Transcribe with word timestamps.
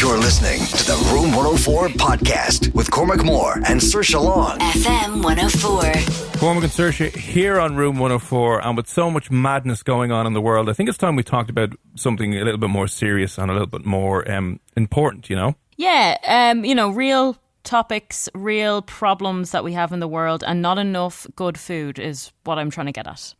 You're 0.00 0.16
listening 0.16 0.60
to 0.60 0.84
the 0.86 1.10
Room 1.12 1.36
104 1.36 1.88
podcast 1.88 2.72
with 2.72 2.90
Cormac 2.90 3.22
Moore 3.22 3.60
and 3.66 3.82
Sir 3.82 4.02
Long. 4.18 4.58
FM 4.58 5.22
104. 5.22 6.40
Cormac 6.40 6.62
and 6.62 6.72
Saoirse 6.72 7.14
here 7.14 7.60
on 7.60 7.76
Room 7.76 7.98
104, 7.98 8.66
and 8.66 8.78
with 8.78 8.88
so 8.88 9.10
much 9.10 9.30
madness 9.30 9.82
going 9.82 10.10
on 10.10 10.26
in 10.26 10.32
the 10.32 10.40
world, 10.40 10.70
I 10.70 10.72
think 10.72 10.88
it's 10.88 10.96
time 10.96 11.16
we 11.16 11.22
talked 11.22 11.50
about 11.50 11.74
something 11.96 12.34
a 12.34 12.42
little 12.42 12.56
bit 12.56 12.70
more 12.70 12.88
serious 12.88 13.36
and 13.36 13.50
a 13.50 13.52
little 13.52 13.66
bit 13.66 13.84
more 13.84 14.28
um, 14.32 14.58
important, 14.74 15.28
you 15.28 15.36
know? 15.36 15.54
Yeah, 15.76 16.16
um, 16.26 16.64
you 16.64 16.74
know, 16.74 16.88
real 16.88 17.36
topics, 17.62 18.26
real 18.34 18.80
problems 18.80 19.50
that 19.50 19.64
we 19.64 19.74
have 19.74 19.92
in 19.92 20.00
the 20.00 20.08
world, 20.08 20.42
and 20.46 20.62
not 20.62 20.78
enough 20.78 21.26
good 21.36 21.58
food 21.58 21.98
is 21.98 22.32
what 22.44 22.58
I'm 22.58 22.70
trying 22.70 22.86
to 22.86 22.92
get 22.92 23.06
at. 23.06 23.34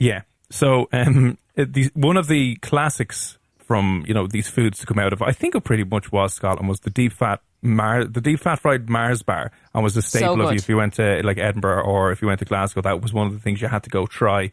Yeah. 0.00 0.22
So, 0.50 0.88
um, 0.92 1.38
the, 1.54 1.92
one 1.94 2.16
of 2.16 2.26
the 2.26 2.56
classics 2.56 3.38
from 3.72 4.04
you 4.06 4.12
know 4.12 4.26
these 4.26 4.48
foods 4.50 4.78
to 4.80 4.86
come 4.86 4.98
out 4.98 5.14
of, 5.14 5.22
I 5.22 5.32
think 5.32 5.54
it 5.54 5.62
pretty 5.64 5.84
much 5.84 6.12
was 6.12 6.34
Scotland, 6.34 6.68
was 6.68 6.80
the 6.80 6.90
deep 6.90 7.12
fat 7.14 7.40
Mar- 7.62 8.04
the 8.04 8.20
deep 8.20 8.40
fat 8.40 8.58
fried 8.60 8.90
Mars 8.90 9.22
bar, 9.22 9.50
and 9.72 9.82
was 9.84 9.96
a 9.96 10.02
staple 10.02 10.34
So 10.36 10.42
of 10.42 10.48
good. 10.50 10.58
if 10.58 10.68
you 10.68 10.76
went 10.76 10.94
to 10.94 11.22
like 11.24 11.38
Edinburgh 11.38 11.84
or 11.84 12.12
if 12.12 12.20
you 12.20 12.28
went 12.28 12.40
to 12.40 12.44
Glasgow. 12.44 12.82
That 12.82 13.00
was 13.00 13.12
one 13.14 13.26
of 13.28 13.32
the 13.32 13.38
things 13.38 13.62
you 13.62 13.68
had 13.68 13.82
to 13.84 13.90
go 13.90 14.06
try. 14.06 14.50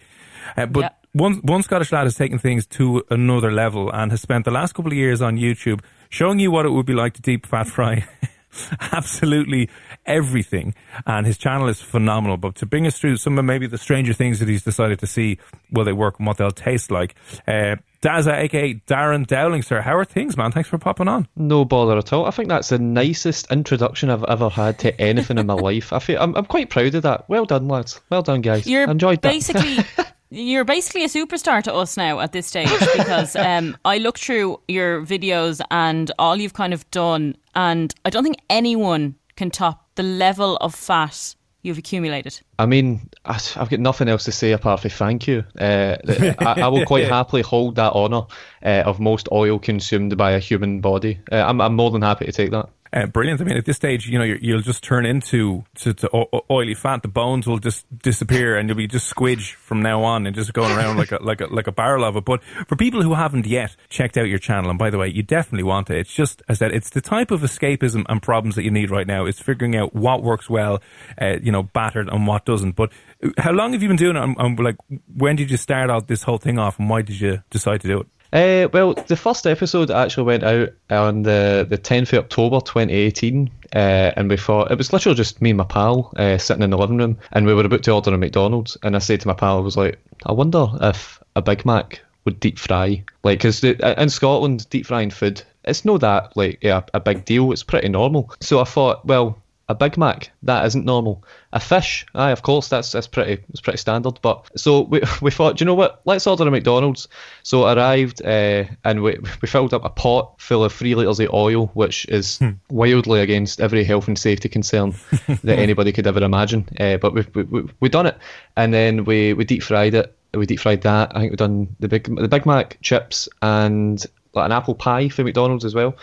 Uh, 0.55 0.67
but 0.67 0.79
Yeah. 0.81 0.89
one 1.13 1.33
one 1.43 1.63
Scottish 1.63 1.91
lad 1.91 2.03
has 2.05 2.15
taken 2.15 2.37
things 2.39 2.65
to 2.77 3.03
another 3.09 3.51
level 3.51 3.91
and 3.91 4.11
has 4.11 4.21
spent 4.21 4.45
the 4.45 4.51
last 4.51 4.73
couple 4.75 4.91
of 4.91 4.97
years 4.97 5.21
on 5.21 5.37
YouTube 5.37 5.81
showing 6.09 6.39
you 6.39 6.49
what 6.51 6.65
it 6.65 6.69
would 6.69 6.85
be 6.85 6.93
like 6.93 7.13
to 7.15 7.21
deep 7.21 7.45
fat 7.45 7.67
fry. 7.67 8.05
Absolutely 8.91 9.69
everything, 10.05 10.73
and 11.05 11.25
his 11.25 11.37
channel 11.37 11.67
is 11.67 11.81
phenomenal. 11.81 12.37
But 12.37 12.55
to 12.55 12.65
bring 12.65 12.87
us 12.87 12.97
through 12.97 13.17
some 13.17 13.37
of 13.37 13.45
maybe 13.45 13.67
the 13.67 13.77
stranger 13.77 14.13
things 14.13 14.39
that 14.39 14.47
he's 14.47 14.63
decided 14.63 14.99
to 14.99 15.07
see, 15.07 15.37
will 15.71 15.83
they 15.85 15.93
work 15.93 16.15
and 16.19 16.27
what 16.27 16.37
they'll 16.37 16.51
taste 16.51 16.89
like? 16.91 17.15
Uh, 17.47 17.75
Dazza, 18.01 18.33
aka 18.33 18.75
Darren 18.87 19.27
Dowling, 19.27 19.61
sir, 19.61 19.81
how 19.81 19.97
are 19.97 20.05
things, 20.05 20.37
man? 20.37 20.51
Thanks 20.51 20.69
for 20.69 20.77
popping 20.77 21.09
on. 21.09 21.27
No 21.35 21.65
bother 21.65 21.97
at 21.97 22.13
all. 22.13 22.25
I 22.25 22.31
think 22.31 22.47
that's 22.47 22.69
the 22.69 22.79
nicest 22.79 23.51
introduction 23.51 24.09
I've 24.09 24.23
ever 24.23 24.49
had 24.49 24.79
to 24.79 25.01
anything 25.01 25.37
in 25.37 25.45
my 25.47 25.53
life. 25.55 25.91
I 25.91 25.99
feel 25.99 26.21
I'm, 26.21 26.33
I'm 26.35 26.45
quite 26.45 26.69
proud 26.69 26.95
of 26.95 27.03
that. 27.03 27.27
Well 27.27 27.45
done, 27.45 27.67
lads. 27.67 27.99
Well 28.09 28.21
done, 28.21 28.41
guys. 28.41 28.65
You're 28.65 28.89
Enjoyed 28.89 29.21
that. 29.21 29.29
basically 29.29 29.79
you're 30.29 30.63
basically 30.63 31.03
a 31.03 31.07
superstar 31.07 31.61
to 31.63 31.73
us 31.73 31.97
now 31.97 32.19
at 32.19 32.31
this 32.31 32.47
stage 32.47 32.69
because 32.95 33.35
um, 33.35 33.75
I 33.83 33.97
looked 33.97 34.19
through 34.23 34.61
your 34.69 35.05
videos 35.05 35.59
and 35.69 36.09
all 36.19 36.37
you've 36.37 36.53
kind 36.53 36.73
of 36.73 36.89
done, 36.91 37.35
and 37.55 37.93
I 38.05 38.09
don't 38.09 38.23
think 38.23 38.37
anyone 38.49 39.15
can 39.35 39.51
top 39.51 39.89
the 39.95 40.03
level 40.03 40.55
of 40.57 40.73
fat 40.73 41.35
you've 41.61 41.77
accumulated. 41.77 42.39
I 42.57 42.65
mean, 42.65 43.09
I- 43.25 43.39
I've 43.55 43.69
got 43.69 43.79
nothing 43.79 44.07
else 44.07 44.23
to 44.25 44.31
say 44.31 44.51
apart 44.51 44.81
from 44.81 44.89
thank 44.91 45.27
you. 45.27 45.43
Uh, 45.59 45.97
I, 46.39 46.61
I 46.61 46.67
will 46.67 46.85
quite 46.85 47.07
happily 47.09 47.41
hold 47.41 47.75
that 47.75 47.93
honour 47.93 48.23
uh, 48.63 48.83
of 48.85 48.99
most 48.99 49.27
oil 49.31 49.59
consumed 49.59 50.15
by 50.17 50.31
a 50.31 50.39
human 50.39 50.81
body. 50.81 51.19
Uh, 51.31 51.37
I'm, 51.37 51.59
I'm 51.61 51.75
more 51.75 51.91
than 51.91 52.01
happy 52.01 52.25
to 52.25 52.31
take 52.31 52.51
that. 52.51 52.69
Uh, 52.91 53.05
brilliant. 53.05 53.39
I 53.39 53.43
mean, 53.43 53.57
at 53.57 53.65
this 53.65 53.75
stage, 53.75 54.07
you 54.07 54.17
know, 54.17 54.25
you're, 54.25 54.37
you'll 54.37 54.61
just 54.61 54.83
turn 54.83 55.05
into 55.05 55.63
to, 55.75 55.93
to 55.93 56.09
oily 56.49 56.73
fat. 56.73 57.03
The 57.03 57.07
bones 57.07 57.45
will 57.45 57.59
just 57.59 57.85
disappear, 57.99 58.57
and 58.57 58.67
you'll 58.67 58.77
be 58.77 58.87
just 58.87 59.13
squidge 59.13 59.53
from 59.53 59.81
now 59.81 60.03
on, 60.03 60.25
and 60.25 60.35
just 60.35 60.53
going 60.53 60.75
around 60.75 60.97
like 60.97 61.11
a 61.11 61.19
like 61.21 61.41
a 61.41 61.45
like 61.45 61.67
a 61.67 61.71
barrel 61.71 62.03
of 62.03 62.15
it. 62.15 62.25
But 62.25 62.43
for 62.67 62.75
people 62.75 63.03
who 63.03 63.13
haven't 63.13 63.45
yet 63.45 63.75
checked 63.89 64.17
out 64.17 64.27
your 64.27 64.39
channel, 64.39 64.71
and 64.71 64.79
by 64.79 64.89
the 64.89 64.97
way, 64.97 65.07
you 65.07 65.21
definitely 65.21 65.63
want 65.63 65.89
it. 65.91 65.97
It's 65.97 66.13
just 66.13 66.41
as 66.49 66.61
I 66.61 66.65
said, 66.65 66.73
it's 66.73 66.89
the 66.89 67.01
type 67.01 67.29
of 67.29 67.41
escapism 67.41 68.05
and 68.09 68.21
problems 68.21 68.55
that 68.55 68.63
you 68.63 68.71
need 68.71 68.89
right 68.89 69.07
now. 69.07 69.25
It's 69.25 69.39
figuring 69.39 69.75
out 69.75 69.93
what 69.93 70.23
works 70.23 70.49
well, 70.49 70.81
uh, 71.21 71.37
you 71.41 71.51
know, 71.51 71.63
battered 71.63 72.09
and 72.09 72.25
what 72.25 72.45
doesn't. 72.45 72.71
But 72.71 72.91
how 73.37 73.51
long 73.51 73.73
have 73.73 73.83
you 73.83 73.87
been 73.87 73.97
doing 73.97 74.15
it? 74.15 74.23
And, 74.23 74.35
and 74.39 74.59
like, 74.59 74.77
when 75.15 75.35
did 75.35 75.51
you 75.51 75.57
start 75.57 75.91
out 75.91 76.07
this 76.07 76.23
whole 76.23 76.39
thing 76.39 76.57
off, 76.57 76.79
and 76.79 76.89
why 76.89 77.03
did 77.03 77.19
you 77.19 77.43
decide 77.51 77.81
to 77.81 77.87
do 77.87 77.99
it? 77.99 78.07
Uh, 78.31 78.67
well, 78.71 78.93
the 78.93 79.15
first 79.15 79.47
episode 79.47 79.89
actually 79.89 80.23
went 80.23 80.43
out 80.43 80.69
on 80.89 81.23
the, 81.23 81.65
the 81.67 81.77
10th 81.77 82.13
of 82.13 82.25
October 82.25 82.59
2018, 82.59 83.49
uh, 83.75 83.77
and 83.77 84.29
we 84.29 84.37
thought 84.37 84.71
it 84.71 84.77
was 84.77 84.93
literally 84.93 85.15
just 85.15 85.41
me 85.41 85.49
and 85.49 85.57
my 85.57 85.63
pal 85.63 86.13
uh, 86.17 86.37
sitting 86.37 86.61
in 86.63 86.69
the 86.69 86.77
living 86.77 86.97
room, 86.97 87.17
and 87.31 87.45
we 87.45 87.53
were 87.53 87.65
about 87.65 87.83
to 87.83 87.91
order 87.91 88.13
a 88.13 88.17
McDonald's, 88.17 88.77
and 88.83 88.95
I 88.95 88.99
said 88.99 89.21
to 89.21 89.27
my 89.27 89.33
pal, 89.33 89.57
I 89.57 89.61
was 89.61 89.77
like, 89.77 89.97
I 90.25 90.31
wonder 90.31 90.67
if 90.81 91.21
a 91.35 91.41
Big 91.41 91.65
Mac 91.65 92.01
would 92.25 92.39
deep 92.39 92.59
fry, 92.59 93.03
like, 93.23 93.39
because 93.39 93.63
in 93.63 94.09
Scotland, 94.09 94.69
deep 94.69 94.85
frying 94.85 95.09
food, 95.09 95.41
it's 95.65 95.85
no 95.85 95.97
that 95.97 96.35
like 96.35 96.59
yeah, 96.61 96.81
a 96.93 96.99
big 96.99 97.25
deal. 97.25 97.51
It's 97.51 97.63
pretty 97.63 97.89
normal. 97.89 98.31
So 98.39 98.59
I 98.59 98.63
thought, 98.63 99.05
well, 99.05 99.37
a 99.69 99.75
Big 99.75 99.97
Mac 99.97 100.31
that 100.43 100.65
isn't 100.65 100.83
normal. 100.83 101.23
A 101.53 101.59
fish, 101.59 102.03
aye, 102.15 102.31
of 102.31 102.41
course, 102.41 102.69
that's 102.69 102.91
that's 102.91 103.05
pretty 103.05 103.43
it's 103.49 103.61
pretty 103.61 103.77
standard. 103.77 104.19
But 104.23 104.49
so 104.57 104.81
we 104.81 105.01
we 105.21 105.29
thought, 105.29 105.57
do 105.57 105.61
you 105.61 105.67
know 105.67 105.75
what? 105.75 106.01
Let's 106.05 106.25
order 106.25 106.47
a 106.47 106.51
McDonald's. 106.51 107.07
So 107.43 107.63
I 107.63 107.75
arrived 107.75 108.21
uh, 108.25 108.65
and 108.83 109.03
we 109.03 109.17
we 109.41 109.47
filled 109.47 109.75
up 109.75 109.85
a 109.85 109.89
pot 109.89 110.41
full 110.41 110.63
of 110.63 110.73
three 110.73 110.95
liters 110.95 111.19
of 111.19 111.29
oil, 111.31 111.67
which 111.75 112.05
is 112.07 112.39
wildly 112.69 113.21
against 113.21 113.61
every 113.61 113.83
health 113.83 114.07
and 114.07 114.17
safety 114.17 114.49
concern 114.49 114.95
that 115.43 115.59
anybody 115.59 115.91
could 115.91 116.07
ever 116.07 116.23
imagine. 116.23 116.67
Uh, 116.79 116.97
but 116.97 117.13
we 117.13 117.25
we 117.35 117.43
we 117.43 117.69
we 117.79 117.89
done 117.89 118.07
it, 118.07 118.17
and 118.57 118.73
then 118.73 119.05
we 119.05 119.33
we 119.33 119.45
deep 119.45 119.61
fried 119.61 119.93
it. 119.93 120.15
We 120.33 120.47
deep 120.47 120.59
fried 120.59 120.81
that. 120.81 121.15
I 121.15 121.19
think 121.19 121.31
we 121.31 121.37
done 121.37 121.75
the 121.79 121.87
big 121.87 122.03
the 122.15 122.27
Big 122.27 122.47
Mac 122.47 122.79
chips 122.81 123.29
and 123.43 124.03
like 124.33 124.45
an 124.45 124.51
apple 124.51 124.75
pie 124.75 125.09
for 125.09 125.23
McDonald's 125.23 125.65
as 125.65 125.75
well. 125.75 125.95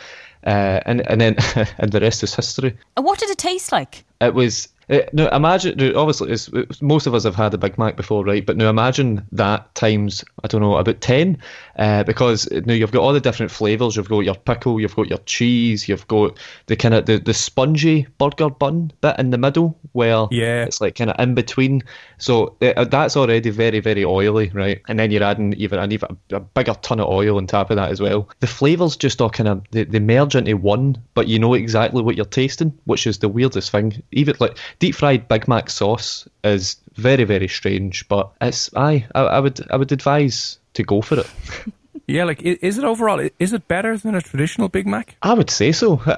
Uh, 0.46 0.80
and 0.86 1.06
and 1.08 1.20
then 1.20 1.36
and 1.78 1.90
the 1.90 2.00
rest 2.00 2.22
is 2.22 2.34
history. 2.34 2.76
And 2.96 3.04
what 3.04 3.18
did 3.18 3.30
it 3.30 3.38
taste 3.38 3.72
like? 3.72 4.04
It 4.20 4.32
was 4.32 4.68
uh, 4.88 5.00
no 5.12 5.28
imagine 5.28 5.96
obviously 5.96 6.66
most 6.80 7.08
of 7.08 7.14
us 7.14 7.24
have 7.24 7.34
had 7.34 7.52
a 7.52 7.58
Big 7.58 7.76
Mac 7.76 7.96
before, 7.96 8.24
right? 8.24 8.46
But 8.46 8.56
now 8.56 8.70
imagine 8.70 9.26
that 9.32 9.74
times 9.74 10.24
I 10.44 10.46
don't 10.46 10.60
know 10.60 10.76
about 10.76 11.00
ten, 11.00 11.38
uh, 11.76 12.02
because 12.04 12.50
now 12.50 12.72
you've 12.74 12.92
got 12.92 13.02
all 13.02 13.12
the 13.12 13.20
different 13.20 13.52
flavors. 13.52 13.96
You've 13.96 14.08
got 14.08 14.20
your 14.20 14.34
pickle, 14.34 14.80
you've 14.80 14.96
got 14.96 15.08
your 15.08 15.18
cheese, 15.18 15.88
you've 15.88 16.06
got 16.08 16.38
the 16.66 16.76
kind 16.76 16.94
of 16.94 17.06
the, 17.06 17.18
the 17.18 17.34
spongy 17.34 18.06
burger 18.18 18.48
bun 18.50 18.92
bit 19.00 19.18
in 19.18 19.30
the 19.30 19.38
middle 19.38 19.78
where 19.92 20.26
Yeah. 20.30 20.64
it's 20.64 20.80
like 20.80 20.94
kind 20.96 21.10
of 21.10 21.20
in 21.20 21.34
between. 21.34 21.82
So 22.18 22.56
uh, 22.62 22.84
that's 22.84 23.16
already 23.16 23.50
very 23.50 23.80
very 23.80 24.04
oily, 24.04 24.50
right? 24.54 24.80
And 24.88 24.98
then 24.98 25.10
you're 25.10 25.22
adding 25.22 25.52
even 25.54 25.78
an 25.78 25.92
even 25.92 26.16
a, 26.30 26.36
a 26.36 26.40
bigger 26.40 26.74
ton 26.82 27.00
of 27.00 27.08
oil 27.08 27.36
on 27.36 27.46
top 27.46 27.70
of 27.70 27.76
that 27.76 27.90
as 27.90 28.00
well. 28.00 28.28
The 28.40 28.46
flavors 28.46 28.96
just 28.96 29.20
all 29.20 29.30
kind 29.30 29.48
of 29.48 29.62
they, 29.70 29.84
they 29.84 30.00
merge 30.00 30.34
into 30.34 30.56
one, 30.56 30.96
but 31.14 31.28
you 31.28 31.38
know 31.38 31.54
exactly 31.54 32.02
what 32.02 32.16
you're 32.16 32.24
tasting, 32.24 32.72
which 32.84 33.06
is 33.06 33.18
the 33.18 33.28
weirdest 33.28 33.70
thing. 33.70 34.02
Even 34.12 34.34
like 34.40 34.56
deep 34.78 34.94
fried 34.94 35.28
Big 35.28 35.46
Mac 35.48 35.68
sauce 35.70 36.26
is 36.44 36.76
very 36.94 37.24
very 37.24 37.48
strange, 37.48 38.08
but 38.08 38.32
it's 38.40 38.70
I 38.74 39.06
I, 39.14 39.20
I 39.20 39.40
would 39.40 39.60
I 39.70 39.76
would 39.76 39.92
advise 39.92 40.58
to 40.76 40.82
go 40.82 41.02
for 41.02 41.20
it. 41.20 41.30
Yeah, 42.08 42.24
like 42.24 42.40
is 42.42 42.78
it 42.78 42.84
overall? 42.84 43.28
Is 43.40 43.52
it 43.52 43.66
better 43.66 43.96
than 43.96 44.14
a 44.14 44.20
traditional 44.20 44.68
Big 44.68 44.86
Mac? 44.86 45.16
I 45.22 45.34
would 45.34 45.50
say 45.50 45.72
so. 45.72 46.00
uh, 46.06 46.16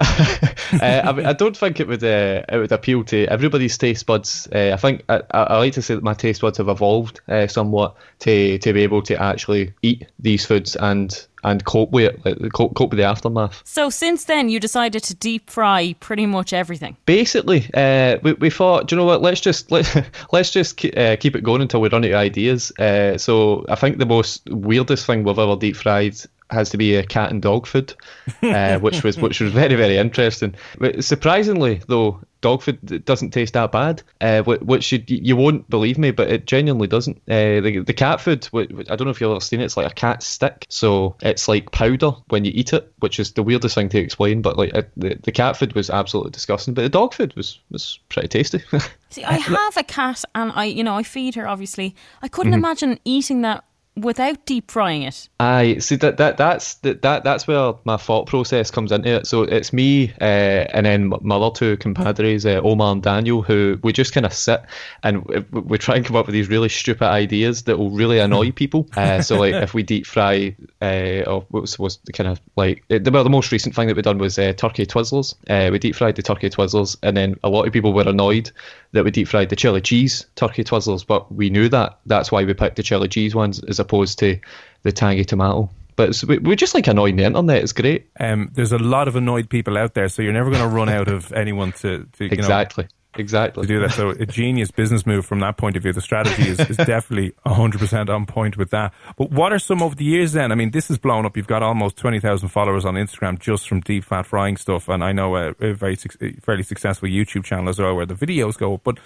I, 0.82 1.12
mean, 1.12 1.24
I 1.24 1.32
don't 1.32 1.56
think 1.56 1.80
it 1.80 1.88
would 1.88 2.04
uh, 2.04 2.42
it 2.46 2.58
would 2.58 2.72
appeal 2.72 3.04
to 3.04 3.26
everybody's 3.26 3.78
taste 3.78 4.04
buds. 4.04 4.46
Uh, 4.54 4.72
I 4.74 4.76
think 4.76 5.04
I, 5.08 5.22
I 5.32 5.56
like 5.56 5.72
to 5.74 5.82
say 5.82 5.94
that 5.94 6.04
my 6.04 6.12
taste 6.12 6.42
buds 6.42 6.58
have 6.58 6.68
evolved 6.68 7.20
uh, 7.26 7.46
somewhat 7.46 7.96
to 8.20 8.58
to 8.58 8.72
be 8.74 8.82
able 8.82 9.00
to 9.02 9.20
actually 9.20 9.72
eat 9.80 10.06
these 10.18 10.44
foods 10.44 10.76
and 10.76 11.26
and 11.44 11.64
cope 11.64 11.90
with 11.90 12.14
it, 12.14 12.24
like, 12.24 12.52
cope, 12.52 12.74
cope 12.74 12.90
with 12.90 12.98
the 12.98 13.04
aftermath. 13.04 13.62
So 13.64 13.90
since 13.90 14.24
then, 14.24 14.48
you 14.48 14.60
decided 14.60 15.02
to 15.04 15.14
deep 15.14 15.50
fry 15.50 15.94
pretty 16.00 16.26
much 16.26 16.52
everything. 16.52 16.96
Basically, 17.06 17.68
uh, 17.74 18.18
we, 18.22 18.32
we 18.34 18.50
thought, 18.50 18.88
do 18.88 18.94
you 18.94 19.00
know 19.00 19.06
what? 19.06 19.22
Let's 19.22 19.40
just 19.40 19.70
let, 19.72 20.10
let's 20.32 20.50
just 20.50 20.76
keep, 20.76 20.96
uh, 20.96 21.16
keep 21.16 21.36
it 21.36 21.42
going 21.42 21.62
until 21.62 21.80
we 21.80 21.88
run 21.88 22.04
out 22.04 22.10
of 22.10 22.16
ideas. 22.16 22.72
Uh, 22.78 23.18
so 23.18 23.64
I 23.68 23.74
think 23.74 23.98
the 23.98 24.06
most 24.06 24.42
weirdest 24.50 25.06
thing 25.06 25.24
we've 25.24 25.38
ever 25.38 25.56
deep 25.56 25.76
fried 25.76 26.16
has 26.50 26.70
to 26.70 26.78
be 26.78 26.96
a 26.96 27.04
cat 27.04 27.30
and 27.30 27.42
dog 27.42 27.66
food, 27.66 27.94
uh, 28.42 28.78
which 28.78 29.04
was 29.04 29.18
which 29.18 29.40
was 29.40 29.52
very 29.52 29.74
very 29.74 29.98
interesting. 29.98 30.54
But 30.78 31.04
surprisingly, 31.04 31.82
though, 31.88 32.20
dog 32.40 32.62
food 32.62 33.04
doesn't 33.04 33.30
taste 33.30 33.54
that 33.54 33.72
bad, 33.72 34.02
uh, 34.20 34.42
which 34.42 34.92
you, 34.92 35.02
you 35.06 35.36
won't 35.36 35.68
believe 35.68 35.98
me, 35.98 36.10
but 36.10 36.30
it 36.30 36.46
genuinely 36.46 36.86
doesn't. 36.86 37.16
Uh, 37.28 37.60
the, 37.60 37.82
the 37.84 37.92
cat 37.92 38.20
food, 38.20 38.48
I 38.54 38.96
don't 38.96 39.04
know 39.04 39.10
if 39.10 39.20
you've 39.20 39.30
ever 39.30 39.40
seen 39.40 39.60
it, 39.60 39.64
it's 39.64 39.76
like 39.76 39.90
a 39.90 39.94
cat 39.94 40.22
stick. 40.22 40.66
So 40.68 41.16
it's 41.20 41.48
like 41.48 41.72
powder 41.72 42.12
when 42.28 42.44
you 42.44 42.52
eat 42.54 42.72
it, 42.72 42.92
which 43.00 43.18
is 43.18 43.32
the 43.32 43.42
weirdest 43.42 43.74
thing 43.74 43.88
to 43.90 43.98
explain. 43.98 44.42
But 44.42 44.56
like 44.56 44.74
it, 44.74 44.90
the, 44.96 45.18
the 45.22 45.32
cat 45.32 45.56
food 45.56 45.74
was 45.74 45.90
absolutely 45.90 46.30
disgusting, 46.30 46.74
but 46.74 46.82
the 46.82 46.88
dog 46.88 47.14
food 47.14 47.34
was, 47.36 47.58
was 47.70 47.98
pretty 48.08 48.28
tasty. 48.28 48.62
See, 49.10 49.24
I 49.24 49.34
have 49.34 49.76
a 49.76 49.84
cat 49.84 50.24
and 50.34 50.52
I, 50.54 50.64
you 50.64 50.84
know, 50.84 50.94
I 50.94 51.02
feed 51.02 51.34
her 51.34 51.48
obviously. 51.48 51.96
I 52.22 52.28
couldn't 52.28 52.52
mm-hmm. 52.52 52.64
imagine 52.64 53.00
eating 53.04 53.42
that 53.42 53.64
without 53.98 54.44
deep 54.46 54.70
frying 54.70 55.02
it. 55.02 55.28
I 55.40 55.78
see 55.78 55.96
that 55.96 56.16
that 56.18 56.36
that's 56.36 56.74
that, 56.76 57.02
that 57.02 57.24
that's 57.24 57.46
where 57.46 57.74
my 57.84 57.96
thought 57.96 58.26
process 58.26 58.70
comes 58.70 58.92
into 58.92 59.16
it. 59.16 59.26
So 59.26 59.42
it's 59.42 59.72
me 59.72 60.12
uh, 60.20 60.24
and 60.72 60.86
then 60.86 61.12
my 61.20 61.36
other 61.36 61.54
two 61.54 61.76
compadres, 61.76 62.46
uh, 62.46 62.60
Omar 62.62 62.92
and 62.92 63.02
Daniel, 63.02 63.42
who 63.42 63.78
we 63.82 63.92
just 63.92 64.12
kind 64.12 64.26
of 64.26 64.32
sit 64.32 64.62
and 65.02 65.24
we 65.52 65.78
try 65.78 65.96
and 65.96 66.04
come 66.04 66.16
up 66.16 66.26
with 66.26 66.32
these 66.32 66.48
really 66.48 66.68
stupid 66.68 67.06
ideas 67.06 67.64
that 67.64 67.78
will 67.78 67.90
really 67.90 68.18
annoy 68.18 68.50
people. 68.58 68.88
Uh, 68.96 69.22
so 69.22 69.38
like 69.38 69.54
if 69.54 69.74
we 69.74 69.82
deep 69.82 70.06
fry, 70.06 70.54
uh, 70.82 71.22
or 71.26 71.46
what 71.50 71.62
was, 71.62 71.78
was 71.78 71.98
kind 72.12 72.28
of 72.28 72.40
like 72.56 72.84
the, 72.88 73.10
well 73.10 73.24
the 73.24 73.30
most 73.30 73.52
recent 73.52 73.74
thing 73.74 73.88
that 73.88 73.96
we 73.96 74.02
done 74.02 74.18
was 74.18 74.38
uh, 74.38 74.52
turkey 74.52 74.86
twizzlers. 74.86 75.34
Uh, 75.48 75.70
we 75.70 75.78
deep 75.78 75.94
fried 75.94 76.16
the 76.16 76.22
turkey 76.22 76.50
twizzlers, 76.50 76.96
and 77.02 77.16
then 77.16 77.36
a 77.42 77.48
lot 77.48 77.66
of 77.66 77.72
people 77.72 77.92
were 77.92 78.08
annoyed 78.08 78.50
that 78.92 79.04
we 79.04 79.10
deep 79.10 79.28
fried 79.28 79.48
the 79.50 79.56
chili 79.56 79.80
cheese 79.80 80.26
turkey 80.34 80.64
twizzlers, 80.64 81.06
but 81.06 81.32
we 81.32 81.50
knew 81.50 81.68
that. 81.68 81.98
That's 82.06 82.32
why 82.32 82.44
we 82.44 82.54
picked 82.54 82.76
the 82.76 82.82
chili 82.82 83.08
cheese 83.08 83.34
ones 83.34 83.62
as 83.62 83.78
opposed 83.78 84.18
to 84.20 84.38
the 84.82 84.92
tangy 84.92 85.24
tomato. 85.24 85.70
But 85.96 86.16
we're 86.24 86.54
just 86.54 86.74
like 86.74 86.86
annoying 86.86 87.16
the 87.16 87.24
internet. 87.24 87.62
It's 87.62 87.72
great. 87.72 88.08
Um, 88.20 88.50
there's 88.52 88.70
a 88.70 88.78
lot 88.78 89.08
of 89.08 89.16
annoyed 89.16 89.50
people 89.50 89.76
out 89.76 89.94
there, 89.94 90.08
so 90.08 90.22
you're 90.22 90.32
never 90.32 90.50
going 90.50 90.62
to 90.62 90.68
run 90.68 90.88
out 90.88 91.08
of 91.08 91.32
anyone 91.32 91.72
to, 91.72 92.06
to 92.12 92.24
exactly. 92.24 92.84
Know, 92.84 92.90
exactly 93.16 93.66
to 93.66 93.68
do 93.68 93.80
that. 93.80 93.92
So 93.92 94.10
a 94.10 94.26
genius 94.26 94.70
business 94.70 95.06
move 95.06 95.26
from 95.26 95.40
that 95.40 95.56
point 95.56 95.76
of 95.76 95.82
view. 95.82 95.92
The 95.92 96.00
strategy 96.00 96.48
is, 96.48 96.60
is 96.60 96.76
definitely 96.76 97.32
100% 97.46 98.08
on 98.08 98.26
point 98.26 98.56
with 98.56 98.70
that. 98.70 98.92
But 99.16 99.30
what 99.30 99.52
are 99.52 99.58
some 99.58 99.82
of 99.82 99.96
the 99.96 100.04
years 100.04 100.32
then? 100.32 100.52
I 100.52 100.54
mean, 100.54 100.70
this 100.70 100.90
is 100.90 100.98
blown 100.98 101.26
up. 101.26 101.36
You've 101.36 101.46
got 101.46 101.62
almost 101.62 101.96
20,000 101.96 102.48
followers 102.48 102.84
on 102.84 102.94
Instagram 102.94 103.38
just 103.38 103.68
from 103.68 103.80
deep 103.80 104.04
fat 104.04 104.26
frying 104.26 104.56
stuff. 104.56 104.88
And 104.88 105.02
I 105.02 105.12
know 105.12 105.36
a, 105.36 105.54
a 105.60 105.72
very, 105.72 105.96
fairly 105.96 106.62
successful 106.62 107.08
YouTube 107.08 107.44
channel 107.44 107.68
as 107.68 107.78
well 107.78 107.94
where 107.94 108.06
the 108.06 108.14
videos 108.14 108.56
go. 108.56 108.78
But 108.78 108.98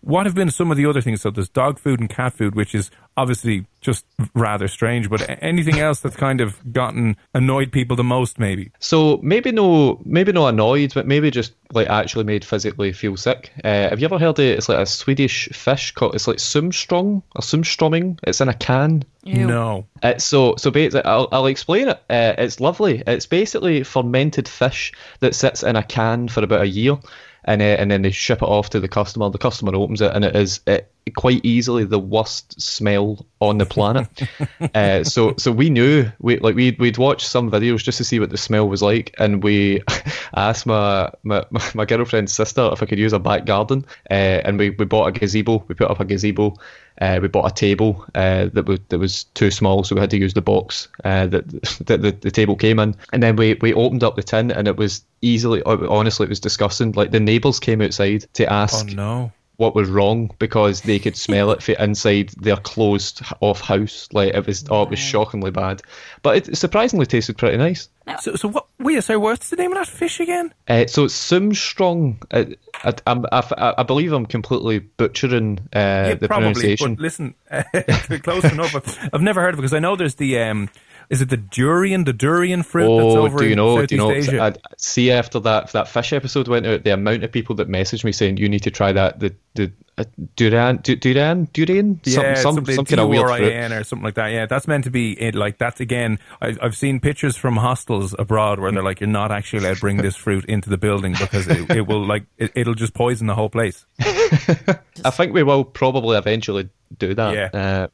what 0.00 0.26
have 0.26 0.34
been 0.34 0.50
some 0.50 0.70
of 0.70 0.76
the 0.76 0.86
other 0.86 1.00
things? 1.00 1.22
So 1.22 1.30
there's 1.30 1.48
dog 1.48 1.78
food 1.78 2.00
and 2.00 2.08
cat 2.08 2.32
food, 2.32 2.54
which 2.54 2.74
is 2.74 2.90
obviously 3.16 3.66
just 3.80 4.04
rather 4.34 4.68
strange. 4.68 5.10
But 5.10 5.24
anything 5.42 5.78
else 5.78 6.00
that's 6.00 6.16
kind 6.16 6.40
of 6.40 6.72
gotten 6.72 7.16
annoyed 7.34 7.72
people 7.72 7.96
the 7.96 8.04
most, 8.04 8.38
maybe? 8.38 8.72
So 8.78 9.18
maybe 9.22 9.52
no, 9.52 10.00
maybe 10.04 10.32
not 10.32 10.48
annoyed, 10.48 10.92
but 10.94 11.06
maybe 11.06 11.30
just 11.30 11.52
like 11.72 11.88
actually 11.88 12.24
made 12.24 12.44
physically 12.44 12.92
feel 12.92 13.16
sick. 13.16 13.52
Uh, 13.62 13.88
have 13.88 14.00
you 14.00 14.06
ever 14.06 14.18
heard 14.18 14.38
it? 14.38 14.58
It's 14.58 14.68
like 14.68 14.78
a 14.78 14.86
Swedish 14.86 15.48
fish 15.50 15.92
called. 15.92 16.14
It's 16.14 16.28
like 16.28 16.40
sumstrong 16.40 17.22
or 17.36 17.42
sumstroming. 17.42 18.18
It's 18.22 18.40
in 18.40 18.48
a 18.48 18.54
can. 18.54 19.04
Ew. 19.24 19.46
No. 19.46 19.86
Uh, 20.02 20.18
so 20.18 20.54
so 20.56 20.70
basically, 20.70 21.04
I'll, 21.04 21.28
I'll 21.30 21.46
explain 21.46 21.88
it. 21.88 22.02
Uh, 22.08 22.34
it's 22.38 22.60
lovely. 22.60 23.02
It's 23.06 23.26
basically 23.26 23.82
fermented 23.82 24.48
fish 24.48 24.92
that 25.20 25.34
sits 25.34 25.62
in 25.62 25.76
a 25.76 25.82
can 25.82 26.28
for 26.28 26.42
about 26.42 26.62
a 26.62 26.68
year 26.68 26.98
and 27.44 27.62
uh, 27.62 27.64
and 27.64 27.90
then 27.90 28.02
they 28.02 28.10
ship 28.10 28.42
it 28.42 28.48
off 28.48 28.70
to 28.70 28.80
the 28.80 28.88
customer. 28.88 29.30
The 29.30 29.38
customer 29.38 29.74
opens 29.74 30.00
it, 30.00 30.12
and 30.14 30.24
it 30.24 30.36
is 30.36 30.60
it, 30.66 30.90
quite 31.16 31.44
easily 31.44 31.84
the 31.84 31.98
worst 31.98 32.60
smell 32.60 33.26
on 33.40 33.58
the 33.58 33.66
planet. 33.66 34.08
uh, 34.74 35.04
so 35.04 35.34
so 35.38 35.50
we 35.52 35.70
knew 35.70 36.10
we 36.18 36.38
like 36.38 36.54
we'd 36.54 36.78
we'd 36.78 36.98
watched 36.98 37.26
some 37.26 37.50
videos 37.50 37.82
just 37.82 37.98
to 37.98 38.04
see 38.04 38.20
what 38.20 38.30
the 38.30 38.36
smell 38.36 38.68
was 38.68 38.82
like, 38.82 39.14
and 39.18 39.42
we 39.42 39.82
asked 40.36 40.66
my 40.66 41.10
my, 41.22 41.44
my 41.74 41.84
girlfriend's 41.84 42.32
sister 42.32 42.68
if 42.72 42.82
I 42.82 42.86
could 42.86 42.98
use 42.98 43.12
a 43.12 43.18
back 43.18 43.44
garden, 43.46 43.86
uh, 44.10 44.14
and 44.44 44.58
we, 44.58 44.70
we 44.70 44.84
bought 44.84 45.08
a 45.08 45.12
gazebo. 45.12 45.64
We 45.68 45.74
put 45.74 45.90
up 45.90 46.00
a 46.00 46.04
gazebo. 46.04 46.56
Uh, 47.00 47.18
we 47.22 47.28
bought 47.28 47.50
a 47.50 47.54
table 47.54 48.04
uh, 48.14 48.50
that 48.52 48.66
was 48.66 48.78
that 48.90 48.98
was 48.98 49.24
too 49.24 49.50
small, 49.50 49.84
so 49.84 49.94
we 49.94 50.00
had 50.00 50.10
to 50.10 50.18
use 50.18 50.34
the 50.34 50.42
box 50.42 50.88
uh, 51.04 51.26
that, 51.28 51.48
that 51.86 52.02
the, 52.02 52.10
the 52.12 52.30
table 52.30 52.56
came 52.56 52.78
in. 52.78 52.94
And 53.12 53.22
then 53.22 53.36
we, 53.36 53.54
we 53.54 53.72
opened 53.72 54.04
up 54.04 54.16
the 54.16 54.22
tin, 54.22 54.50
and 54.50 54.68
it 54.68 54.76
was 54.76 55.02
easily, 55.22 55.62
honestly, 55.62 56.24
it 56.24 56.28
was 56.28 56.40
disgusting. 56.40 56.92
Like 56.92 57.10
the 57.10 57.20
neighbours 57.20 57.58
came 57.58 57.80
outside 57.80 58.26
to 58.34 58.52
ask 58.52 58.86
oh, 58.90 58.92
no 58.92 59.32
what 59.60 59.74
was 59.74 59.90
wrong 59.90 60.30
because 60.38 60.80
they 60.80 60.98
could 60.98 61.14
smell 61.14 61.50
it 61.50 61.62
from 61.62 61.74
inside 61.78 62.30
their 62.30 62.56
closed 62.56 63.20
off 63.40 63.60
house. 63.60 64.08
Like 64.10 64.32
it 64.32 64.46
was, 64.46 64.64
oh, 64.70 64.84
it 64.84 64.90
was 64.90 64.98
shockingly 64.98 65.50
bad. 65.50 65.82
But 66.22 66.48
it 66.48 66.56
surprisingly 66.56 67.04
tasted 67.04 67.36
pretty 67.36 67.58
nice. 67.58 67.90
So, 68.20 68.36
so 68.36 68.48
what? 68.48 68.66
Wait, 68.78 69.04
sorry, 69.04 69.18
what's 69.18 69.50
the 69.50 69.56
name 69.56 69.72
of 69.72 69.76
that 69.78 69.86
fish 69.86 70.18
again? 70.18 70.54
Uh, 70.66 70.86
so 70.86 71.04
it's 71.04 71.14
Sumstrong. 71.14 72.22
Uh, 72.30 72.44
I, 72.82 72.94
I, 73.06 73.20
I, 73.30 73.74
I, 73.76 73.82
believe 73.82 74.14
I'm 74.14 74.24
completely 74.24 74.78
butchering 74.78 75.58
uh, 75.74 75.78
yeah, 75.78 76.14
the 76.14 76.26
probably, 76.26 76.52
pronunciation. 76.52 76.94
But 76.94 77.02
listen, 77.02 77.34
close 78.22 78.44
enough. 78.44 78.74
I've 79.12 79.20
never 79.20 79.42
heard 79.42 79.52
of 79.52 79.58
it 79.58 79.62
because 79.62 79.74
I 79.74 79.80
know 79.80 79.94
there's 79.94 80.14
the. 80.14 80.38
Um, 80.38 80.70
is 81.10 81.20
it 81.20 81.28
the 81.28 81.36
durian, 81.36 82.04
the 82.04 82.12
durian 82.12 82.62
fruit 82.62 82.88
oh, 82.88 82.98
that's 82.98 83.16
over 83.16 83.38
do 83.40 83.48
you 83.48 83.56
know, 83.56 83.84
do 83.84 83.94
you 83.94 84.00
know, 84.00 84.12
Asia? 84.12 84.40
I, 84.40 84.54
see 84.76 85.10
after 85.10 85.40
that 85.40 85.72
that 85.72 85.88
fish 85.88 86.12
episode 86.12 86.46
went 86.46 86.66
out, 86.66 86.84
the 86.84 86.94
amount 86.94 87.24
of 87.24 87.32
people 87.32 87.56
that 87.56 87.68
messaged 87.68 88.04
me 88.04 88.12
saying 88.12 88.36
you 88.36 88.48
need 88.48 88.62
to 88.62 88.70
try 88.70 88.92
that 88.92 89.18
the 89.18 89.34
the 89.54 89.72
uh, 89.98 90.04
durian 90.36 90.76
durian 90.76 91.48
durian 91.52 92.00
yeah, 92.04 92.34
some, 92.34 92.64
some, 92.64 92.64
some 92.64 92.84
kind 92.84 93.00
of 93.00 93.08
weird 93.08 93.26
fruit 93.26 93.72
or 93.72 93.82
something 93.82 94.04
like 94.04 94.14
that. 94.14 94.28
Yeah, 94.28 94.46
that's 94.46 94.68
meant 94.68 94.84
to 94.84 94.90
be 94.90 95.20
it. 95.20 95.34
Like 95.34 95.58
that's 95.58 95.80
again, 95.80 96.20
I've, 96.40 96.58
I've 96.62 96.76
seen 96.76 97.00
pictures 97.00 97.36
from 97.36 97.56
hostels 97.56 98.14
abroad 98.16 98.60
where 98.60 98.70
they're 98.70 98.84
like, 98.84 99.00
you're 99.00 99.08
not 99.08 99.32
actually 99.32 99.64
allowed 99.64 99.74
to 99.74 99.80
bring 99.80 99.96
this 99.96 100.14
fruit 100.14 100.44
into 100.44 100.70
the 100.70 100.78
building 100.78 101.16
because 101.18 101.48
it, 101.48 101.70
it 101.70 101.86
will 101.88 102.06
like 102.06 102.26
it, 102.38 102.52
it'll 102.54 102.74
just 102.74 102.94
poison 102.94 103.26
the 103.26 103.34
whole 103.34 103.50
place. 103.50 103.84
I 104.00 105.10
think 105.10 105.34
we 105.34 105.42
will 105.42 105.64
probably 105.64 106.16
eventually 106.16 106.70
do 106.96 107.14
that. 107.14 107.34
Yeah. 107.34 107.60
Uh, 107.60 107.88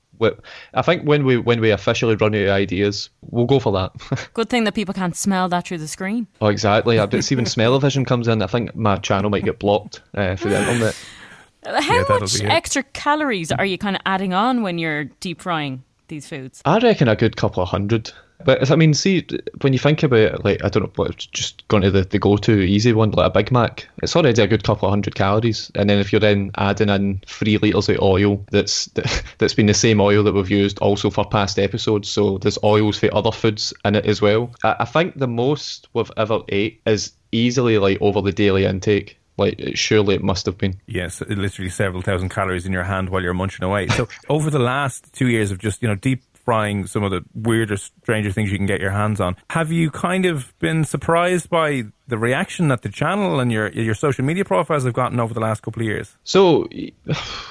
I 0.75 0.83
think 0.83 1.03
when 1.05 1.25
we 1.25 1.37
when 1.37 1.61
we 1.61 1.71
officially 1.71 2.17
run 2.17 2.35
out 2.35 2.43
of 2.43 2.49
ideas, 2.51 3.11
we'll 3.31 3.47
go 3.47 3.59
for 3.59 3.73
that. 3.73 4.31
Good 4.35 4.49
thing 4.49 4.65
that 4.65 4.75
people 4.75 4.95
can't 4.95 5.17
smell 5.17 5.49
that 5.49 5.67
through 5.67 5.79
the 5.79 5.89
screen. 5.89 6.27
Oh, 6.41 6.47
exactly. 6.47 6.99
It's 6.99 7.33
even 7.33 7.47
smell-o-vision 7.47 8.05
comes 8.05 8.29
in. 8.29 8.43
I 8.43 8.47
think 8.47 8.75
my 8.75 8.97
channel 8.97 9.31
might 9.31 9.45
get 9.45 9.59
blocked 9.59 10.03
uh, 10.15 10.37
for 10.37 10.49
the 10.49 10.59
internet. 10.59 10.97
How 11.65 11.95
yeah, 11.95 12.05
much 12.09 12.43
extra 12.43 12.83
calories 12.83 13.51
are 13.51 13.65
you 13.65 13.77
kind 13.77 13.97
of 13.97 14.03
adding 14.07 14.33
on 14.33 14.63
when 14.63 14.79
you're 14.79 15.05
deep 15.05 15.41
frying 15.41 15.83
these 16.09 16.29
foods? 16.29 16.63
I 16.65 16.79
reckon 16.79 17.09
a 17.09 17.17
good 17.17 17.37
couple 17.37 17.63
of 17.63 17.69
hundred. 17.69 18.13
But 18.47 18.71
I 18.71 18.77
mean, 18.77 18.95
see, 18.95 19.27
when 19.61 19.73
you 19.73 19.79
think 19.81 20.05
about 20.05 20.21
it, 20.21 20.45
like 20.45 20.65
I 20.65 20.69
don't 20.69 20.97
know, 20.97 21.09
just 21.09 21.67
going 21.67 21.83
to 21.83 21.91
the, 21.91 22.05
the 22.05 22.21
go 22.21 22.37
to 22.37 22.61
easy 22.61 22.93
one, 22.93 23.11
like 23.11 23.27
a 23.27 23.31
Big 23.31 23.51
Mac, 23.51 23.89
it's 24.05 24.15
already 24.15 24.41
a 24.41 24.47
good 24.47 24.63
couple 24.63 24.87
of 24.87 24.93
hundred 24.93 25.17
calories. 25.17 25.73
And 25.75 25.91
then 25.91 25.99
if 25.99 26.13
you're 26.13 26.21
then 26.21 26.53
adding 26.57 26.89
in 26.89 27.21
three 27.27 27.59
litres 27.59 27.89
of 27.89 27.99
oil, 28.01 28.47
that's 28.53 28.85
that's 29.39 29.55
been 29.55 29.67
the 29.67 29.75
same 29.75 30.01
oil 30.01 30.23
that 30.23 30.33
we've 30.33 30.49
used 30.49 30.79
also 30.79 31.11
for 31.11 31.25
past 31.29 31.59
episodes. 31.59 32.09
So 32.09 32.39
there's 32.39 32.57
oils 32.63 32.97
for 32.97 33.13
other 33.13 33.33
foods 33.33 33.75
in 33.85 33.97
it 33.97 34.07
as 34.07 34.23
well. 34.23 34.53
I, 34.63 34.77
I 34.79 34.85
think 34.85 35.19
the 35.19 35.27
most 35.27 35.89
we've 35.93 36.13
ever 36.17 36.39
ate 36.49 36.81
is 36.87 37.15
easily 37.33 37.79
like 37.79 38.01
over 38.01 38.23
the 38.23 38.33
daily 38.33 38.65
intake. 38.65 39.19
Like 39.39 39.73
surely 39.75 40.15
it 40.15 40.23
must 40.23 40.47
have 40.47 40.57
been. 40.57 40.81
Yes, 40.87 41.21
literally 41.21 41.69
several 41.69 42.01
thousand 42.01 42.29
calories 42.29 42.65
in 42.65 42.73
your 42.73 42.85
hand 42.85 43.09
while 43.09 43.23
you're 43.23 43.35
munching 43.35 43.65
away. 43.65 43.89
So 43.89 44.07
over 44.29 44.51
the 44.51 44.61
last 44.61 45.13
two 45.13 45.27
years 45.27 45.51
of 45.51 45.59
just 45.59 45.83
you 45.83 45.89
know 45.89 45.97
deep 45.97 46.23
frying 46.47 46.87
some 46.87 47.03
of 47.03 47.11
the 47.11 47.23
weirder, 47.35 47.77
stranger 47.77 48.31
things 48.31 48.51
you 48.51 48.57
can 48.57 48.67
get 48.67 48.81
your 48.81 48.93
hands 48.93 49.21
on. 49.21 49.37
Have 49.51 49.73
you 49.73 49.91
kind 49.91 50.25
of 50.25 50.57
been 50.61 50.85
surprised 50.85 51.51
by 51.51 51.83
the 52.07 52.17
reaction 52.17 52.69
that 52.69 52.83
the 52.83 52.89
channel 52.89 53.41
and 53.41 53.51
your 53.51 53.69
your 53.73 53.95
social 53.95 54.25
media 54.25 54.45
profiles 54.45 54.85
have 54.85 54.95
gotten 54.95 55.19
over 55.19 55.35
the 55.35 55.41
last 55.41 55.63
couple 55.63 55.83
of 55.83 55.87
years? 55.87 56.17
So, 56.23 56.69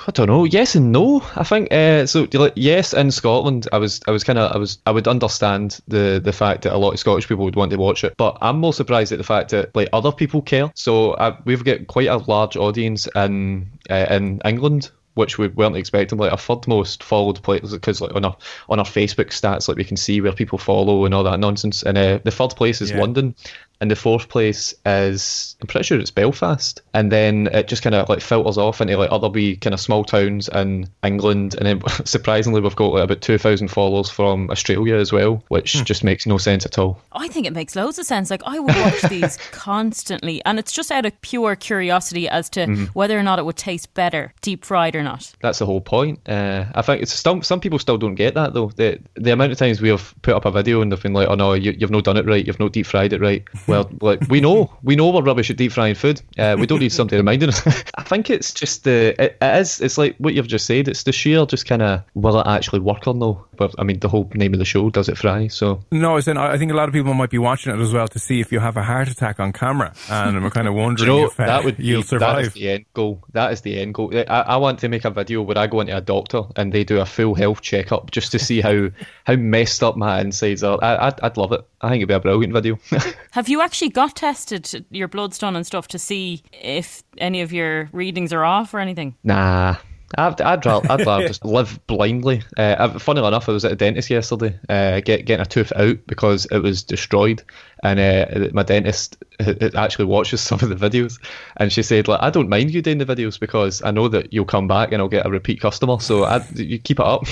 I 0.08 0.12
don't 0.14 0.28
know. 0.28 0.46
Yes 0.46 0.76
and 0.76 0.94
no. 0.94 1.22
I 1.36 1.44
think 1.44 1.72
uh, 1.72 2.06
so. 2.08 2.26
Yes, 2.56 2.94
in 2.94 3.12
Scotland, 3.12 3.68
I 3.74 3.78
was 3.78 4.00
I 4.08 4.12
was 4.12 4.24
kind 4.24 4.40
of 4.40 4.56
I 4.56 4.58
was 4.58 4.80
I 4.86 4.92
would 4.92 5.10
understand 5.10 5.80
the 5.90 6.22
the 6.24 6.34
fact 6.34 6.64
that 6.64 6.74
a 6.74 6.78
lot 6.78 6.92
of 6.92 7.00
Scottish 7.00 7.28
people 7.28 7.44
would 7.44 7.58
want 7.58 7.72
to 7.72 7.78
watch 7.78 8.06
it, 8.06 8.16
but 8.18 8.38
I'm 8.42 8.60
more 8.60 8.74
surprised 8.74 9.12
at 9.12 9.18
the 9.18 9.26
fact 9.26 9.52
that 9.52 9.76
like 9.76 9.90
other 9.92 10.14
people 10.14 10.42
care. 10.42 10.72
So 10.74 11.16
we've 11.44 11.66
got 11.66 11.88
quite 11.88 12.08
a 12.08 12.18
large 12.18 12.56
audience 12.56 13.08
in 13.14 13.68
uh, 13.90 14.08
in 14.10 14.42
England 14.46 14.90
which 15.16 15.38
we 15.38 15.48
weren't 15.48 15.76
expecting. 15.76 16.20
Like 16.20 16.32
our 16.32 16.38
third 16.38 16.68
most 16.68 17.04
followed 17.04 17.42
place 17.42 17.72
because 17.72 18.00
like 18.00 18.14
on 18.16 18.24
our 18.24 18.38
on 18.70 18.80
our 18.80 18.86
Facebook 18.86 19.28
stats, 19.28 19.68
like 19.68 19.78
we 19.78 19.84
can 19.84 19.98
see 19.98 20.22
where 20.22 20.32
people 20.32 20.58
follow 20.58 21.06
and 21.06 21.14
all 21.14 21.24
that 21.24 21.40
nonsense. 21.40 21.84
And 21.84 21.98
uh, 21.98 22.20
the 22.24 22.32
third 22.32 22.52
place 22.56 22.82
is 22.82 22.92
yeah. 22.92 23.00
London, 23.00 23.36
and 23.82 23.92
the 23.92 23.96
fourth 23.96 24.30
place 24.30 24.74
is 24.86 25.56
I'm 25.62 25.68
pretty 25.68 25.84
sure 25.86 26.00
it's 26.00 26.12
Belfast, 26.12 26.82
and 26.94 27.12
then 27.12 27.48
it 27.52 27.68
just 27.68 27.84
kind 27.84 27.96
of 27.96 28.08
like 28.10 28.22
filters 28.22 28.58
off 28.58 28.82
into 28.82 28.98
like 28.98 29.12
other 29.12 29.30
wee 29.30 29.56
kind 29.58 29.74
of 29.74 29.80
small 29.80 30.04
towns 30.04 30.48
in 30.50 30.88
England, 31.04 31.56
and 31.56 31.66
then 31.66 31.82
surprisingly 32.06 32.62
we've 32.62 32.76
got 32.76 32.94
like 32.94 33.04
about 33.04 33.22
two 33.22 33.38
thousand 33.38 33.68
followers 33.70 34.10
from 34.10 34.50
Australia 34.50 34.96
as 34.96 35.12
well, 35.12 35.44
which 35.50 35.84
just 35.86 36.04
makes 36.04 36.26
no 36.26 36.38
sense 36.38 36.66
at 36.66 36.78
all. 36.78 37.02
I 37.12 37.28
think 37.28 37.46
it 37.48 37.54
makes 37.54 37.76
loads 37.76 38.00
of 38.00 38.06
sense. 38.06 38.30
Like 38.30 38.42
I 38.46 38.60
watch 38.60 39.02
these 39.10 39.38
constantly, 39.52 40.44
and 40.46 40.58
it's 40.60 40.72
just 40.72 40.92
out 40.92 41.06
of 41.06 41.20
pure 41.22 41.56
curiosity 41.56 42.28
as 42.30 42.50
to 42.52 42.66
Mm-hmm. 42.66 42.86
whether 42.94 43.18
or 43.20 43.22
not 43.22 43.38
it 43.38 43.46
would 43.46 43.58
taste 43.58 43.94
better 43.94 44.34
deep 44.42 44.66
fried 44.66 44.96
or 44.96 45.04
not. 45.04 45.32
That's 45.42 45.60
the 45.60 45.68
whole 45.68 45.82
point. 45.82 46.20
Uh, 46.28 46.66
I 46.74 46.82
think 46.82 47.02
it's 47.04 47.12
still 47.14 47.42
some 47.44 47.60
people 47.60 47.78
still 47.78 47.98
don't 47.98 48.16
get 48.16 48.34
that 48.34 48.54
though. 48.54 48.72
The 48.76 49.00
the 49.16 49.32
amount 49.32 49.52
of 49.52 49.58
times 49.60 49.82
we 49.82 49.90
have 49.90 50.14
put 50.24 50.34
up 50.34 50.46
a 50.46 50.52
video 50.52 50.82
and 50.82 50.92
they've 50.92 51.02
been 51.02 51.14
like, 51.14 51.28
"Oh 51.28 51.36
no, 51.36 51.54
you, 51.54 51.76
you've 51.78 51.92
not 51.92 52.06
done 52.06 52.18
it 52.18 52.26
right. 52.26 52.46
You've 52.46 52.60
not 52.60 52.74
deep 52.74 52.86
fried 52.88 53.14
it 53.14 53.22
right." 53.22 53.44
Well, 53.68 53.90
like 54.02 54.22
we 54.30 54.42
know, 54.42 54.72
we 54.84 54.96
know 54.96 55.10
we're 55.10 55.24
rubbish 55.24 55.50
at 55.50 55.58
deep 55.58 55.72
frying 55.72 55.96
food. 55.96 56.22
Uh, 56.38 56.56
we 56.60 56.68
don't 56.68 56.80
need 56.80 56.92
somebody 56.92 57.18
reminding 57.18 57.50
us. 57.50 57.66
I 57.96 58.04
think 58.04 58.30
it's 58.30 58.54
just 58.54 58.84
the 58.84 59.16
it, 59.22 59.38
it 59.42 59.56
is. 59.58 59.82
It's 59.82 59.98
like 59.98 60.16
what 60.18 60.34
you've 60.34 60.48
just 60.48 60.66
said. 60.66 60.88
It's 60.88 61.04
the 61.04 61.12
sheer 61.12 61.46
just 61.46 61.66
kind 61.66 61.82
of 61.82 62.04
will 62.14 62.40
it 62.40 62.48
actually 62.48 62.80
work 62.80 63.08
or 63.08 63.14
no? 63.14 63.46
But 63.58 63.76
I 63.78 63.84
mean, 63.84 64.00
the 64.00 64.10
whole 64.10 64.30
name 64.34 64.54
of 64.54 64.60
the 64.60 64.66
show 64.66 64.90
does 64.90 65.10
it 65.10 65.18
fry. 65.18 65.48
So 65.48 65.82
No, 65.92 66.12
I 66.12 66.14
was 66.16 66.28
I 66.28 66.54
I 66.54 66.58
think 66.58 66.72
a 66.72 66.76
lot 66.76 66.88
of 66.88 66.94
people 66.94 67.14
might 67.14 67.30
be 67.30 67.38
watching 67.38 67.74
it 67.74 67.82
as 67.82 67.94
well 67.94 68.08
to 68.08 68.20
see 68.20 68.40
if 68.40 68.52
you 68.52 68.60
have 68.60 68.78
a 68.78 68.84
heart 68.84 69.08
attack 69.10 69.40
on 69.40 69.54
camera, 69.54 69.94
and 70.10 70.38
I'm 70.38 70.50
kind 70.52 70.68
of 70.68 70.74
wondering 70.74 71.12
you 71.12 71.22
know 71.22 71.28
if 71.28 71.40
uh, 71.40 71.46
that 71.46 71.64
would 71.64 71.80
you'll 71.80 72.02
be, 72.02 72.08
survive. 72.08 72.48
is 72.48 72.54
the 72.54 72.70
end 72.70 72.86
goal. 72.94 73.24
That 73.34 73.52
is 73.52 73.62
the 73.62 73.80
end 73.80 73.94
goal. 73.94 74.12
I, 74.16 74.24
I 74.24 74.58
want 74.58 74.80
to 74.80 74.90
make 74.90 75.06
a 75.06 75.10
video 75.10 75.42
where 75.42 75.58
I 75.58 75.68
go 75.68 75.82
into 75.82 75.96
a 75.96 76.02
doctor 76.02 76.44
and 76.56 76.72
they 76.72 76.84
do 76.84 77.00
a 77.00 77.06
full 77.06 77.36
health 77.36 77.62
checkup 77.62 78.12
just 78.12 78.32
to 78.32 78.40
see 78.40 78.62
how 78.62 78.90
how 79.26 79.36
messed 79.36 79.84
up 79.84 79.98
my 79.98 80.22
insides 80.22 80.64
are. 80.64 80.78
I, 80.84 81.08
I'd, 81.08 81.20
I'd 81.22 81.38
love 81.38 81.52
it. 81.52 81.66
I 81.82 81.90
think 81.90 82.00
it'd 82.00 82.08
be 82.10 82.14
a 82.14 82.20
brilliant 82.20 82.54
video. 82.54 82.80
Have 83.32 83.50
you 83.50 83.62
actually 83.62 83.90
got 83.90 84.16
tested 84.16 84.86
your 84.90 85.08
blood's 85.08 85.38
done 85.38 85.56
and 85.56 85.66
stuff 85.66 85.88
to 85.90 86.00
see 86.00 86.44
if 86.52 87.04
any 87.18 87.42
of 87.42 87.54
your 87.54 87.90
readings 87.92 88.34
are 88.34 88.44
off 88.44 88.74
or 88.74 88.80
anything? 88.80 89.16
nah. 89.24 89.76
I'd, 90.18 90.42
I'd, 90.42 90.66
rather, 90.66 90.92
I'd 90.92 91.06
rather 91.06 91.28
just 91.28 91.46
live 91.46 91.80
blindly. 91.88 92.44
Uh, 92.58 92.98
funnily 93.00 93.28
enough, 93.28 93.50
I 93.50 93.52
was 93.52 93.66
at 93.66 93.72
a 93.72 93.76
dentist 93.76 94.10
yesterday 94.10 94.58
uh, 94.70 95.02
get, 95.02 95.26
getting 95.26 95.42
a 95.42 95.46
tooth 95.46 95.72
out 95.76 95.98
because 96.08 96.46
it 96.46 96.60
was 96.60 96.84
destroyed. 96.84 97.44
And 97.84 98.00
uh, 98.00 98.50
my 98.54 98.64
dentist 98.64 99.24
uh, 99.40 99.54
actually 99.76 100.06
watches 100.06 100.42
some 100.42 100.60
of 100.62 100.70
the 100.70 100.76
videos. 100.76 101.20
And 101.58 101.72
she 101.72 101.84
said, 101.84 102.08
like, 102.08 102.22
I 102.22 102.30
don't 102.30 102.50
mind 102.50 102.72
you 102.72 102.82
doing 102.82 102.98
the 102.98 103.06
videos 103.06 103.40
because 103.40 103.82
I 103.84 103.92
know 103.92 104.08
that 104.08 104.34
you'll 104.34 104.46
come 104.46 104.68
back 104.68 104.92
and 104.92 105.02
I'll 105.02 105.10
get 105.10 105.26
a 105.26 105.30
repeat 105.30 105.62
customer. 105.62 106.00
So 106.00 106.24
I, 106.24 106.46
you 106.56 106.80
keep 106.80 107.00
it 107.00 107.06
up. 107.06 107.26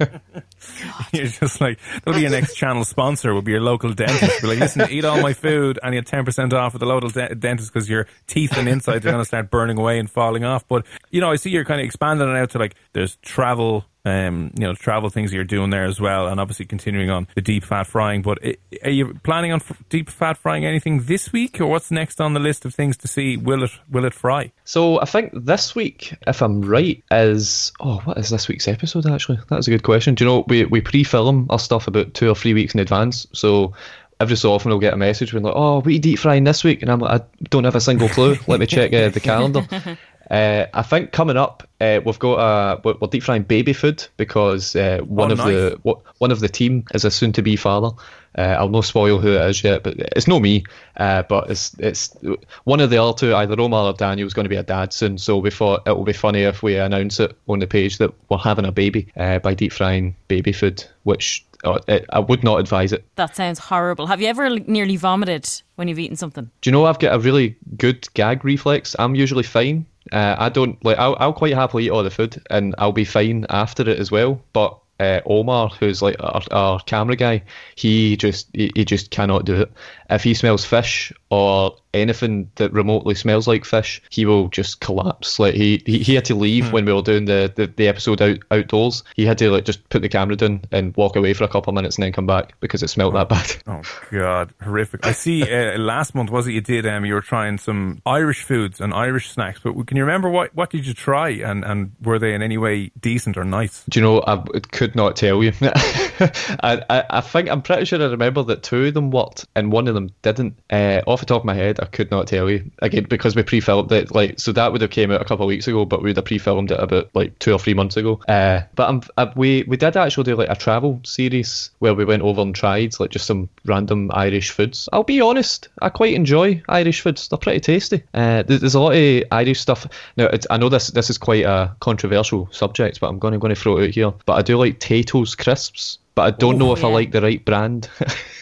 You're 1.12 1.26
just 1.26 1.60
like 1.60 1.78
that'll 2.04 2.14
be 2.14 2.22
your 2.22 2.30
next 2.30 2.54
channel 2.54 2.84
sponsor. 2.84 3.34
Will 3.34 3.42
be 3.42 3.52
your 3.52 3.60
local 3.60 3.92
dentist. 3.92 4.42
Be 4.42 4.48
like, 4.48 4.58
listen, 4.58 4.90
eat 4.90 5.04
all 5.04 5.20
my 5.20 5.32
food, 5.32 5.78
and 5.82 5.94
you 5.94 6.00
get 6.00 6.08
ten 6.08 6.24
percent 6.24 6.52
off 6.52 6.74
at 6.74 6.80
the 6.80 6.86
local 6.86 7.08
de- 7.10 7.34
dentist 7.34 7.72
because 7.72 7.88
your 7.88 8.06
teeth 8.26 8.56
and 8.56 8.68
insides 8.68 9.04
are 9.06 9.10
going 9.10 9.22
to 9.22 9.26
start 9.26 9.50
burning 9.50 9.78
away 9.78 9.98
and 9.98 10.10
falling 10.10 10.44
off. 10.44 10.66
But 10.68 10.86
you 11.10 11.20
know, 11.20 11.30
I 11.30 11.36
see 11.36 11.50
you're 11.50 11.64
kind 11.64 11.80
of 11.80 11.84
expanding 11.86 12.28
it 12.28 12.36
out 12.36 12.50
to 12.50 12.58
like 12.58 12.74
there's 12.92 13.16
travel. 13.16 13.84
Um, 14.04 14.52
you 14.56 14.64
know, 14.64 14.74
travel 14.74 15.10
things 15.10 15.32
you're 15.32 15.44
doing 15.44 15.70
there 15.70 15.84
as 15.84 16.00
well, 16.00 16.28
and 16.28 16.40
obviously 16.40 16.64
continuing 16.64 17.10
on 17.10 17.28
the 17.34 17.42
deep 17.42 17.64
fat 17.64 17.86
frying. 17.86 18.22
But 18.22 18.38
i 18.42 18.56
are 18.82 18.90
you 18.90 19.14
planning 19.22 19.52
on 19.52 19.60
f- 19.60 19.82
deep 19.90 20.08
fat 20.08 20.38
frying 20.38 20.64
anything 20.64 21.02
this 21.02 21.32
week, 21.32 21.60
or 21.60 21.66
what's 21.66 21.90
next 21.90 22.20
on 22.20 22.32
the 22.32 22.40
list 22.40 22.64
of 22.64 22.74
things 22.74 22.96
to 22.98 23.08
see? 23.08 23.36
Will 23.36 23.64
it 23.64 23.70
will 23.90 24.04
it 24.04 24.14
fry? 24.14 24.52
So 24.64 25.00
I 25.00 25.04
think 25.04 25.32
this 25.34 25.74
week, 25.74 26.16
if 26.26 26.40
I'm 26.40 26.62
right, 26.62 27.02
is 27.10 27.72
oh, 27.80 27.98
what 28.04 28.16
is 28.16 28.30
this 28.30 28.48
week's 28.48 28.68
episode 28.68 29.06
actually? 29.06 29.38
That's 29.48 29.68
a 29.68 29.70
good 29.70 29.82
question. 29.82 30.14
Do 30.14 30.24
you 30.24 30.30
know 30.30 30.44
we 30.48 30.64
we 30.64 30.80
pre-film 30.80 31.46
our 31.50 31.58
stuff 31.58 31.86
about 31.86 32.14
two 32.14 32.28
or 32.28 32.34
three 32.34 32.54
weeks 32.54 32.74
in 32.74 32.80
advance, 32.80 33.26
so. 33.32 33.74
Every 34.18 34.36
so 34.36 34.52
often, 34.52 34.70
I'll 34.70 34.78
get 34.78 34.92
a 34.92 34.98
message 34.98 35.32
being 35.32 35.44
like, 35.44 35.54
"Oh, 35.56 35.76
what 35.76 35.86
are 35.86 35.90
you 35.90 35.98
deep 35.98 36.18
frying 36.18 36.44
this 36.44 36.62
week?" 36.62 36.82
And 36.82 36.90
I'm 36.92 36.98
like, 36.98 37.22
"I 37.22 37.24
don't 37.48 37.64
have 37.64 37.74
a 37.74 37.80
single 37.80 38.10
clue. 38.10 38.36
Let 38.46 38.60
me 38.60 38.66
check 38.66 38.92
uh, 38.92 39.08
the 39.08 39.18
calendar." 39.18 39.66
Uh, 40.30 40.66
I 40.74 40.82
think 40.82 41.10
coming 41.12 41.36
up, 41.36 41.68
uh, 41.80 42.00
we've 42.04 42.18
got 42.18 42.36
a 42.38 42.80
we're 42.84 42.94
we're 43.00 43.08
deep 43.08 43.22
frying 43.24 43.42
baby 43.42 43.72
food 43.72 44.06
because 44.16 44.76
uh, 44.76 44.98
one 45.04 45.30
Oh, 45.30 45.32
of 45.32 45.38
nice. 45.38 45.46
the 45.48 45.94
one 46.18 46.30
of 46.30 46.38
the 46.40 46.48
team 46.48 46.84
is 46.94 47.04
a 47.04 47.10
soon-to-be 47.10 47.56
father. 47.56 47.90
Uh, 48.38 48.42
I'll 48.58 48.68
not 48.68 48.84
spoil 48.84 49.18
who 49.18 49.32
it 49.32 49.50
is 49.50 49.64
yet, 49.64 49.82
but 49.82 49.94
it's 49.98 50.28
not 50.28 50.40
me. 50.40 50.62
Uh, 50.96 51.24
but 51.24 51.50
it's 51.50 51.74
it's 51.80 52.14
one 52.62 52.78
of 52.78 52.90
the 52.90 52.98
other 53.02 53.12
two, 53.16 53.34
either 53.34 53.60
Omar 53.60 53.86
or 53.86 53.92
Daniel, 53.92 54.26
is 54.26 54.34
going 54.34 54.44
to 54.44 54.48
be 54.50 54.54
a 54.56 54.62
dad 54.62 54.92
soon. 54.92 55.18
So 55.18 55.36
we 55.38 55.50
thought 55.50 55.82
it 55.88 55.96
will 55.96 56.04
be 56.04 56.12
funny 56.12 56.42
if 56.42 56.62
we 56.62 56.76
announce 56.76 57.18
it 57.18 57.36
on 57.48 57.58
the 57.58 57.66
page 57.66 57.98
that 57.98 58.12
we're 58.28 58.38
having 58.38 58.64
a 58.66 58.72
baby 58.72 59.08
uh, 59.16 59.40
by 59.40 59.54
deep 59.54 59.72
frying 59.72 60.14
baby 60.28 60.52
food, 60.52 60.84
which 61.02 61.44
I 61.64 62.20
would 62.20 62.44
not 62.44 62.60
advise 62.60 62.92
it. 62.92 63.04
That 63.16 63.34
sounds 63.36 63.58
horrible. 63.58 64.06
Have 64.06 64.20
you 64.22 64.28
ever 64.28 64.48
nearly 64.60 64.96
vomited 64.96 65.46
when 65.74 65.88
you've 65.88 65.98
eaten 65.98 66.16
something? 66.16 66.48
Do 66.60 66.70
you 66.70 66.72
know 66.72 66.86
I've 66.86 66.98
got 67.00 67.14
a 67.14 67.18
really 67.18 67.56
good 67.76 68.06
gag 68.14 68.44
reflex? 68.44 68.94
I'm 68.98 69.14
usually 69.16 69.42
fine. 69.42 69.84
Uh, 70.12 70.36
I 70.38 70.48
don't 70.48 70.82
like. 70.84 70.98
I'll, 70.98 71.16
I'll 71.18 71.32
quite 71.32 71.54
happily 71.54 71.86
eat 71.86 71.90
all 71.90 72.02
the 72.02 72.10
food, 72.10 72.42
and 72.50 72.74
I'll 72.78 72.92
be 72.92 73.04
fine 73.04 73.46
after 73.48 73.88
it 73.88 73.98
as 73.98 74.10
well. 74.10 74.42
But 74.52 74.78
uh, 75.00 75.20
Omar, 75.24 75.68
who's 75.68 76.02
like 76.02 76.16
our, 76.20 76.42
our 76.50 76.80
camera 76.80 77.16
guy, 77.16 77.42
he 77.74 78.16
just 78.16 78.48
he, 78.52 78.70
he 78.74 78.84
just 78.84 79.10
cannot 79.10 79.44
do 79.44 79.62
it. 79.62 79.72
If 80.10 80.22
he 80.22 80.34
smells 80.34 80.64
fish 80.64 81.12
or 81.30 81.76
anything 81.94 82.50
that 82.56 82.72
remotely 82.72 83.14
smells 83.14 83.48
like 83.48 83.64
fish, 83.64 84.02
he 84.10 84.26
will 84.26 84.48
just 84.48 84.80
collapse. 84.80 85.38
Like 85.38 85.54
he 85.54 85.82
he, 85.86 85.98
he 85.98 86.14
had 86.14 86.24
to 86.26 86.34
leave 86.34 86.72
when 86.72 86.84
we 86.84 86.92
were 86.92 87.02
doing 87.02 87.24
the, 87.24 87.52
the, 87.54 87.66
the 87.66 87.88
episode 87.88 88.22
out 88.22 88.38
outdoors. 88.50 89.02
He 89.16 89.26
had 89.26 89.38
to 89.38 89.50
like 89.50 89.64
just 89.64 89.88
put 89.88 90.02
the 90.02 90.08
camera 90.08 90.36
down 90.36 90.62
and 90.72 90.96
walk 90.96 91.16
away 91.16 91.34
for 91.34 91.44
a 91.44 91.48
couple 91.48 91.70
of 91.70 91.74
minutes 91.74 91.96
and 91.96 92.04
then 92.04 92.12
come 92.12 92.26
back 92.26 92.54
because 92.60 92.82
it 92.82 92.88
smelled 92.88 93.14
that 93.14 93.28
bad. 93.28 93.56
Oh 93.66 93.82
God, 94.10 94.52
horrific! 94.62 95.06
I 95.06 95.12
see. 95.12 95.40
Uh, 95.50 95.76
last 95.78 96.14
month 96.14 96.30
was 96.30 96.46
it 96.46 96.52
you 96.52 96.60
did? 96.60 96.86
Um, 96.86 97.04
you 97.04 97.12
were 97.12 97.20
trying 97.20 97.58
some 97.58 98.00
Irish 98.06 98.44
foods 98.44 98.80
and 98.80 98.94
Irish 98.94 99.30
snacks. 99.30 99.60
But 99.62 99.74
can 99.86 99.96
you 99.96 100.04
remember 100.04 100.30
what 100.30 100.54
what 100.54 100.70
did 100.70 100.86
you 100.86 100.94
try 100.94 101.30
and 101.30 101.64
and 101.64 101.92
were 102.02 102.18
they 102.18 102.34
in 102.34 102.42
any 102.42 102.56
way 102.56 102.92
decent 103.00 103.36
or 103.36 103.44
nice? 103.44 103.84
Do 103.88 103.98
you 103.98 104.04
know, 104.04 104.22
I 104.26 104.36
could 104.70 104.94
not 104.94 105.16
tell 105.16 105.42
you. 105.42 105.52
I, 105.62 106.82
I, 106.88 107.04
I 107.10 107.20
think, 107.20 107.48
I'm 107.48 107.62
pretty 107.62 107.84
sure 107.84 108.00
I 108.00 108.06
remember 108.06 108.42
that 108.44 108.62
two 108.62 108.86
of 108.86 108.94
them 108.94 109.10
worked 109.10 109.46
and 109.54 109.72
one 109.72 109.88
of 109.88 109.94
them 109.94 110.10
didn't. 110.22 110.58
Uh, 110.70 111.02
off 111.06 111.20
the 111.20 111.26
top 111.26 111.42
of 111.42 111.44
my 111.44 111.54
head, 111.54 111.79
I 111.80 111.86
could 111.86 112.10
not 112.10 112.26
tell 112.26 112.48
you. 112.48 112.70
Again, 112.80 113.06
because 113.08 113.34
we 113.34 113.42
pre-filmed 113.42 113.90
it, 113.92 114.14
like, 114.14 114.38
so 114.38 114.52
that 114.52 114.72
would 114.72 114.80
have 114.80 114.90
came 114.90 115.10
out 115.10 115.20
a 115.20 115.24
couple 115.24 115.44
of 115.44 115.48
weeks 115.48 115.66
ago, 115.66 115.84
but 115.84 116.02
we'd 116.02 116.16
have 116.16 116.24
pre-filmed 116.24 116.70
it 116.70 116.80
about, 116.80 117.10
like, 117.14 117.38
two 117.38 117.52
or 117.52 117.58
three 117.58 117.74
months 117.74 117.96
ago. 117.96 118.20
Uh, 118.28 118.62
but 118.74 119.08
I, 119.16 119.32
we, 119.34 119.64
we 119.66 119.76
did 119.76 119.96
actually 119.96 120.24
do, 120.24 120.36
like, 120.36 120.48
a 120.48 120.54
travel 120.54 121.00
series 121.04 121.70
where 121.78 121.94
we 121.94 122.04
went 122.04 122.22
over 122.22 122.40
and 122.42 122.54
tried, 122.54 122.98
like, 123.00 123.10
just 123.10 123.26
some 123.26 123.48
random 123.64 124.10
Irish 124.14 124.50
foods. 124.50 124.88
I'll 124.92 125.02
be 125.02 125.20
honest, 125.20 125.68
I 125.82 125.88
quite 125.88 126.14
enjoy 126.14 126.62
Irish 126.68 127.00
foods. 127.00 127.28
They're 127.28 127.38
pretty 127.38 127.60
tasty. 127.60 128.04
Uh, 128.14 128.42
there's, 128.42 128.74
a 128.74 128.80
lot 128.80 128.94
of 128.94 129.24
Irish 129.32 129.60
stuff. 129.60 129.86
Now, 130.16 130.26
it's, 130.26 130.46
I 130.48 130.56
know 130.56 130.68
this 130.68 130.88
this 130.88 131.10
is 131.10 131.18
quite 131.18 131.44
a 131.44 131.74
controversial 131.80 132.48
subject, 132.52 133.00
but 133.00 133.08
I'm 133.08 133.18
going 133.18 133.32
to 133.32 133.40
going 133.40 133.54
to 133.54 133.60
throw 133.60 133.78
it 133.78 133.88
out 133.88 133.94
here. 133.94 134.12
But 134.26 134.34
I 134.34 134.42
do 134.42 134.56
like 134.56 134.78
Tayto's 134.78 135.34
crisps, 135.34 135.98
but 136.14 136.22
I 136.22 136.30
don't 136.30 136.58
know 136.58 136.72
if 136.72 136.84
I 136.84 136.88
like 136.88 137.10
the 137.10 137.20
right 137.20 137.44
brand. 137.44 137.88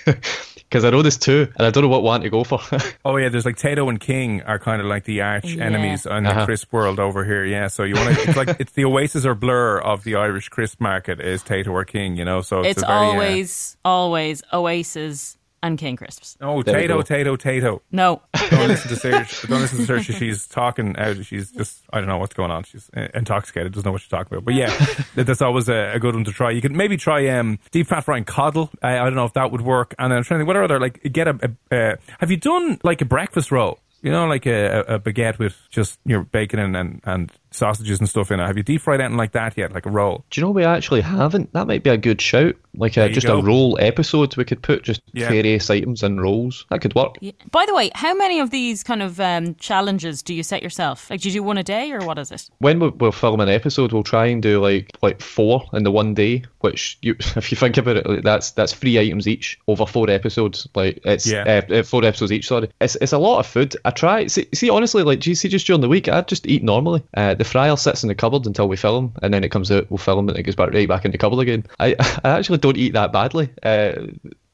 Because 0.68 0.84
I 0.84 0.90
know 0.90 1.00
there's 1.00 1.16
two, 1.16 1.48
and 1.56 1.66
I 1.66 1.70
don't 1.70 1.82
know 1.82 1.88
what 1.88 2.02
one 2.02 2.20
to 2.20 2.28
go 2.28 2.44
for. 2.44 2.60
Oh 3.04 3.16
yeah, 3.16 3.30
there's 3.30 3.46
like 3.46 3.56
Tayto 3.56 3.88
and 3.88 3.98
King 3.98 4.42
are 4.42 4.58
kind 4.58 4.82
of 4.82 4.86
like 4.86 5.04
the 5.04 5.22
arch 5.22 5.46
Yeah. 5.46 5.64
enemies 5.64 6.04
on 6.06 6.26
Uh-huh. 6.26 6.40
the 6.40 6.44
crisp 6.44 6.70
world 6.74 7.00
over 7.00 7.24
here. 7.24 7.42
Yeah, 7.46 7.68
so 7.68 7.84
you 7.84 7.94
want 7.94 8.14
to? 8.14 8.22
It's 8.28 8.36
like 8.36 8.60
it's 8.60 8.72
the 8.72 8.84
Oasis 8.84 9.24
or 9.24 9.34
Blur 9.34 9.78
of 9.78 10.04
the 10.04 10.16
Irish 10.16 10.50
crisp 10.50 10.78
market 10.78 11.20
is 11.20 11.42
Tayto 11.42 11.68
or 11.68 11.86
King. 11.86 12.16
You 12.16 12.26
know, 12.26 12.42
so 12.42 12.60
it's, 12.60 12.72
It's 12.72 12.82
a 12.82 12.86
very, 12.86 13.06
uh, 13.06 13.10
always, 13.12 13.76
always 13.82 14.42
Oasis 14.52 15.37
and 15.62 15.78
King 15.78 15.96
Crisps. 15.96 16.36
oh 16.40 16.62
There 16.62 16.76
we 16.76 16.84
Tayto, 16.84 16.88
go. 16.88 16.98
Tayto, 17.02 17.36
Tayto. 17.38 17.80
No. 17.90 18.22
Don't 18.50 18.68
listen 18.68 18.88
to 18.90 18.96
Serge. 18.96 19.42
Don't 19.42 19.60
listen 19.60 19.78
to 19.78 19.84
Serge. 19.86 20.06
She's 20.16 20.46
talking 20.46 20.96
out. 20.96 21.24
She's 21.24 21.50
just 21.52 21.82
I 21.92 21.98
don't 21.98 22.08
know 22.08 22.18
what's 22.18 22.34
going 22.34 22.50
on. 22.50 22.64
She's 22.64 22.90
uh, 22.96 23.08
intoxicated. 23.14 23.72
Doesn't 23.72 23.86
know 23.86 23.92
what 23.92 24.00
she's 24.00 24.08
talking 24.10 24.32
about. 24.36 24.44
But 24.44 24.54
yeah, 24.54 24.68
that- 25.14 25.26
that's 25.26 25.42
always 25.42 25.68
a, 25.68 25.92
a 25.94 25.98
good 25.98 26.14
one 26.14 26.24
to 26.24 26.32
try. 26.32 26.50
You 26.50 26.60
could 26.62 26.72
maybe 26.72 26.96
try 26.96 27.26
um, 27.28 27.58
deep 27.70 27.86
fat 27.88 28.02
frying 28.04 28.24
coddle. 28.24 28.70
I, 28.82 28.98
I 28.98 29.04
don't 29.04 29.14
know 29.16 29.24
if 29.24 29.32
that 29.34 29.50
would 29.52 29.62
work. 29.62 29.94
And 29.98 30.12
I'm 30.12 30.22
trying 30.24 30.38
to 30.38 30.42
think 30.42 30.46
what 30.48 30.56
are 30.56 30.62
other 30.64 30.80
like 30.80 31.02
get 31.12 31.28
a. 31.28 31.56
a 31.70 31.76
uh, 31.92 31.96
have 32.20 32.30
you 32.30 32.36
done 32.36 32.78
like 32.84 33.00
a 33.00 33.04
breakfast 33.04 33.50
roll? 33.52 33.78
You 34.00 34.12
know, 34.12 34.26
like 34.28 34.46
a, 34.46 34.84
a 34.88 34.94
a 34.94 34.98
baguette 35.00 35.40
with 35.40 35.56
just 35.70 35.98
your 36.04 36.22
bacon 36.22 36.60
and, 36.60 36.76
and, 36.76 37.00
and 37.04 37.32
sausages 37.50 37.98
and 38.00 38.08
stuff 38.08 38.30
in 38.30 38.40
it. 38.40 38.46
Have 38.46 38.56
you 38.56 38.62
deep 38.62 38.80
fried 38.82 39.00
anything 39.00 39.16
like 39.16 39.32
that 39.32 39.56
yet? 39.56 39.72
Like 39.72 39.86
a 39.86 39.90
roll? 39.90 40.24
do 40.30 40.40
you 40.40 40.46
know 40.46 40.50
we 40.52 40.64
actually 40.64 41.00
haven't? 41.00 41.52
That 41.52 41.66
might 41.66 41.82
be 41.82 41.90
a 41.90 41.96
good 41.96 42.20
shout. 42.20 42.54
Like 42.76 42.96
a, 42.96 43.08
just 43.08 43.26
go. 43.26 43.38
a 43.38 43.42
roll 43.42 43.76
episode. 43.80 44.36
We 44.36 44.44
could 44.44 44.62
put 44.62 44.84
just 44.84 45.00
Yeah. 45.12 45.28
various 45.28 45.68
items 45.68 46.02
in 46.02 46.20
rolls. 46.20 46.64
That 46.70 46.80
could 46.80 46.94
work. 46.94 47.16
Yeah. 47.20 47.32
By 47.50 47.66
the 47.66 47.74
way, 47.74 47.90
how 47.94 48.14
many 48.14 48.38
of 48.38 48.50
these 48.50 48.84
kind 48.84 49.02
of 49.02 49.18
um, 49.18 49.56
challenges 49.56 50.22
do 50.22 50.32
you 50.32 50.42
set 50.44 50.62
yourself? 50.62 51.10
Like, 51.10 51.20
do 51.22 51.28
you 51.28 51.32
do 51.34 51.42
one 51.42 51.58
a 51.58 51.64
day 51.64 51.90
or 51.90 52.00
what 52.06 52.18
is 52.18 52.30
it? 52.30 52.48
when 52.58 52.78
we- 52.78 52.88
we're 52.90 53.10
filming 53.12 53.48
an 53.48 53.54
episode, 53.54 53.92
we'll 53.92 54.02
try 54.04 54.26
and 54.26 54.42
do 54.42 54.60
like 54.60 54.90
like 55.02 55.20
four 55.20 55.64
in 55.72 55.82
the 55.84 55.90
one 55.90 56.14
day. 56.14 56.44
Which, 56.60 56.98
you, 57.02 57.14
if 57.36 57.50
you 57.50 57.56
think 57.56 57.76
about 57.76 57.96
it, 57.96 58.06
like, 58.08 58.22
that's 58.22 58.50
that's 58.52 58.72
three 58.74 58.98
items 58.98 59.26
each 59.26 59.58
over 59.66 59.86
four 59.86 60.08
episodes. 60.10 60.68
Like 60.74 61.00
it's 61.04 61.26
Yeah. 61.26 61.62
uh, 61.70 61.74
uh, 61.74 61.82
four 61.82 62.04
episodes 62.04 62.30
each. 62.32 62.46
Sorry, 62.46 62.68
it's 62.80 62.96
it's 63.00 63.12
a 63.12 63.18
lot 63.18 63.40
of 63.40 63.46
food. 63.46 63.76
I 63.84 63.90
try. 63.90 64.26
See, 64.28 64.46
see 64.54 64.70
honestly, 64.70 65.02
like 65.02 65.20
do 65.20 65.30
you 65.30 65.34
see, 65.36 65.48
just 65.48 65.66
during 65.66 65.80
the 65.80 65.88
week, 65.88 66.08
I 66.08 66.20
just 66.22 66.46
eat 66.46 66.62
normally. 66.62 67.02
Uh, 67.16 67.34
the 67.38 67.44
fryer 67.44 67.76
sits 67.76 68.02
in 68.02 68.08
the 68.08 68.14
cupboard 68.14 68.46
until 68.46 68.68
we 68.68 68.76
film, 68.76 69.14
and 69.22 69.32
then 69.32 69.44
it 69.44 69.50
comes 69.50 69.70
out. 69.70 69.90
We'll 69.90 69.98
film, 69.98 70.28
and 70.28 70.38
it 70.38 70.42
goes 70.42 70.56
back 70.56 70.72
right 70.72 70.88
back 70.88 71.04
in 71.04 71.12
the 71.12 71.18
cupboard 71.18 71.40
again. 71.40 71.64
I 71.78 71.94
I 72.24 72.30
actually 72.30 72.58
don't 72.58 72.76
eat 72.76 72.92
that 72.92 73.12
badly. 73.12 73.50
Uh, 73.62 73.92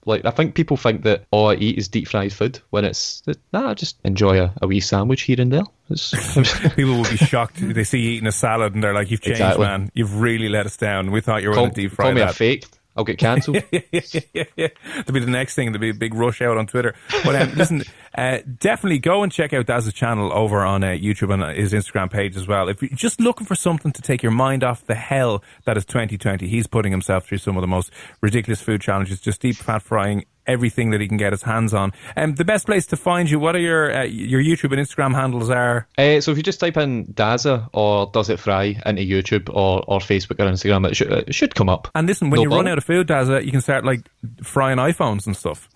Like 0.07 0.27
I 0.27 0.31
think 0.31 0.55
people 0.55 0.77
think 0.77 1.03
that 1.05 1.25
all 1.31 1.49
I 1.49 1.55
eat 1.55 1.79
is 1.79 1.89
deep 1.89 2.09
fried 2.09 2.33
food 2.33 2.61
when 2.71 2.85
it's 2.85 3.23
nah, 3.53 3.71
I 3.71 3.75
just 3.75 3.97
enjoy 4.05 4.39
a, 4.39 4.53
a 4.61 4.67
wee 4.67 4.81
sandwich 4.81 5.23
here 5.23 5.41
and 5.41 5.51
there. 5.51 5.65
people 6.77 6.97
will 6.97 7.11
be 7.11 7.17
shocked. 7.33 7.57
They 7.57 7.85
see 7.85 8.01
you 8.01 8.11
eating 8.11 8.27
a 8.27 8.33
salad 8.33 8.75
and 8.75 8.85
they're 8.85 8.95
like, 8.95 9.11
"You've 9.11 9.23
changed, 9.23 9.41
exactly. 9.41 9.65
man. 9.65 9.91
You've 9.95 10.21
really 10.21 10.49
let 10.51 10.67
us 10.67 10.77
down. 10.77 11.11
We 11.11 11.23
thought 11.23 11.43
you 11.43 11.49
were 11.49 11.55
going 11.55 11.71
to 11.71 11.75
deep 11.75 11.93
fry 11.93 12.07
call 12.07 12.15
me 12.15 12.21
that." 12.21 12.31
a 12.31 12.35
fake. 12.35 12.67
I'll 12.97 13.05
get 13.05 13.19
cancelled. 13.19 13.63
yeah, 13.73 13.81
yeah, 13.93 14.45
yeah, 14.57 14.69
There'll 14.85 15.13
be 15.13 15.21
the 15.21 15.27
next 15.27 15.55
thing. 15.55 15.73
There'll 15.73 15.81
be 15.81 15.91
a 15.91 15.95
big 15.95 16.15
rush 16.15 16.41
out 16.41 16.57
on 16.57 16.67
Twitter. 16.67 16.95
But 17.25 17.35
um, 17.35 17.55
listen, 17.55 17.83
uh, 18.17 18.39
definitely 18.59 18.99
go 19.01 19.23
and 19.23 19.33
check 19.33 19.53
out 19.53 19.67
Daz's 19.67 19.93
channel 19.93 20.33
over 20.33 20.61
on 20.61 20.85
uh, 20.85 20.89
YouTube 20.89 21.33
and 21.33 21.57
his 21.57 21.73
Instagram 21.73 22.11
page 22.11 22.37
as 22.37 22.47
well. 22.47 22.69
If 22.69 22.83
you're 22.83 22.91
just 22.95 23.21
looking 23.21 23.47
for 23.47 23.57
something 23.57 23.93
to 23.93 24.03
take 24.03 24.23
your 24.23 24.33
mind 24.33 24.63
off 24.63 24.87
the 24.87 24.95
hell 24.95 25.43
that 25.65 25.77
is 25.77 25.85
2020, 25.85 26.47
he's 26.47 26.67
putting 26.67 26.93
himself 26.93 27.27
through 27.27 27.39
some 27.39 27.57
of 27.57 27.63
the 27.63 27.67
most 27.67 27.91
ridiculous 28.21 28.61
food 28.61 28.81
challenges, 28.81 29.21
just 29.21 29.41
deep 29.41 29.57
fat 29.57 29.83
frying 29.83 30.25
everything 30.47 30.91
that 30.91 31.01
he 31.01 31.09
can 31.09 31.17
get 31.17 31.33
his 31.33 31.43
hands 31.43 31.75
on. 31.75 31.93
Um, 32.17 32.35
the 32.35 32.45
best 32.45 32.67
place 32.67 32.87
to 32.87 32.97
find 32.97 33.31
you, 33.31 33.39
what 33.39 33.55
are 33.57 33.61
your 33.61 33.95
uh, 33.95 34.03
your 34.05 34.43
YouTube 34.43 34.73
and 34.73 34.81
Instagram 34.81 35.15
handles 35.15 35.51
are? 35.51 35.87
Uh, 35.97 36.21
so 36.21 36.31
if 36.31 36.37
you 36.37 36.43
just 36.43 36.61
type 36.61 36.77
in 36.77 37.07
Dazza 37.07 37.69
or 37.73 38.11
Does 38.13 38.31
It 38.31 38.39
Fry 38.39 38.81
into 38.85 39.03
YouTube 39.03 39.49
or, 39.49 39.85
or 39.87 40.01
Facebook 40.01 40.41
or 40.41 40.51
Instagram, 40.51 40.89
it 40.89 40.97
should, 40.97 41.13
it 41.13 41.35
should 41.35 41.55
come 41.55 41.69
up. 41.69 41.89
And 41.95 42.07
listen, 42.07 42.31
when 42.31 42.39
no 42.39 42.43
you 42.43 42.49
problem. 42.49 42.67
run 42.67 42.73
out 42.73 42.79
of 42.79 42.85
food, 42.85 43.09
Dazza, 43.09 43.45
you 43.45 43.51
can 43.51 43.61
start 43.61 43.85
like 43.85 44.09
frying 44.43 44.79
iPhones 44.79 45.27
and 45.27 45.37
stuff. 45.37 45.69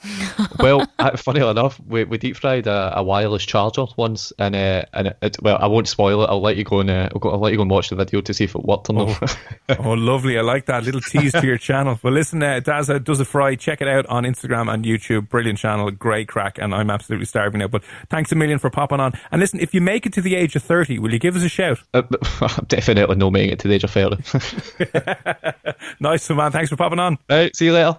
Well, 0.58 0.86
funny 1.16 1.40
enough, 1.40 1.80
we, 1.86 2.04
we 2.04 2.18
deep 2.18 2.36
fried 2.36 2.66
a, 2.66 2.98
a 2.98 3.02
wireless 3.02 3.44
charger 3.44 3.86
once, 3.96 4.32
and 4.38 4.54
uh, 4.54 4.84
and 4.92 5.14
it, 5.22 5.36
well, 5.42 5.58
I 5.60 5.66
won't 5.66 5.88
spoil 5.88 6.22
it. 6.24 6.26
I'll 6.26 6.40
let 6.40 6.56
you 6.56 6.64
go 6.64 6.80
and 6.80 6.90
uh, 6.90 7.08
I'll, 7.22 7.38
let 7.38 7.52
you 7.52 7.56
go 7.56 7.62
and 7.62 7.70
watch 7.70 7.90
the 7.90 7.96
video 7.96 8.20
to 8.20 8.34
see 8.34 8.44
if 8.44 8.54
it 8.54 8.64
worked 8.64 8.90
or 8.90 8.92
not. 8.94 9.18
Oh, 9.68 9.76
oh 9.84 9.92
lovely! 9.92 10.38
I 10.38 10.42
like 10.42 10.66
that 10.66 10.84
little 10.84 11.00
tease 11.00 11.32
to 11.32 11.46
your 11.46 11.58
channel. 11.58 11.98
Well, 12.02 12.12
listen, 12.12 12.42
uh, 12.42 12.60
does 12.60 12.88
it 12.90 13.26
fry. 13.26 13.54
Check 13.54 13.80
it 13.80 13.88
out 13.88 14.06
on 14.06 14.24
Instagram 14.24 14.72
and 14.72 14.84
YouTube. 14.84 15.28
Brilliant 15.28 15.58
channel, 15.58 15.90
great 15.90 16.28
crack, 16.28 16.58
and 16.58 16.74
I'm 16.74 16.90
absolutely 16.90 17.26
starving 17.26 17.60
now. 17.60 17.68
But 17.68 17.84
thanks 18.10 18.32
a 18.32 18.34
million 18.34 18.58
for 18.58 18.70
popping 18.70 19.00
on. 19.00 19.12
And 19.30 19.40
listen, 19.40 19.60
if 19.60 19.74
you 19.74 19.80
make 19.80 20.06
it 20.06 20.12
to 20.14 20.22
the 20.22 20.34
age 20.34 20.56
of 20.56 20.62
30, 20.62 20.98
will 20.98 21.12
you 21.12 21.18
give 21.18 21.36
us 21.36 21.42
a 21.42 21.48
shout? 21.48 21.78
Uh, 21.94 22.02
definitely 22.68 23.16
no 23.16 23.30
making 23.30 23.52
it 23.52 23.58
to 23.60 23.68
the 23.68 23.74
age 23.74 23.84
of 23.84 23.90
30. 23.90 24.16
nice 26.00 26.28
man. 26.30 26.52
Thanks 26.52 26.70
for 26.70 26.76
popping 26.76 26.98
on. 26.98 27.18
All 27.30 27.36
right, 27.36 27.54
see 27.54 27.66
you 27.66 27.72
later. 27.72 27.98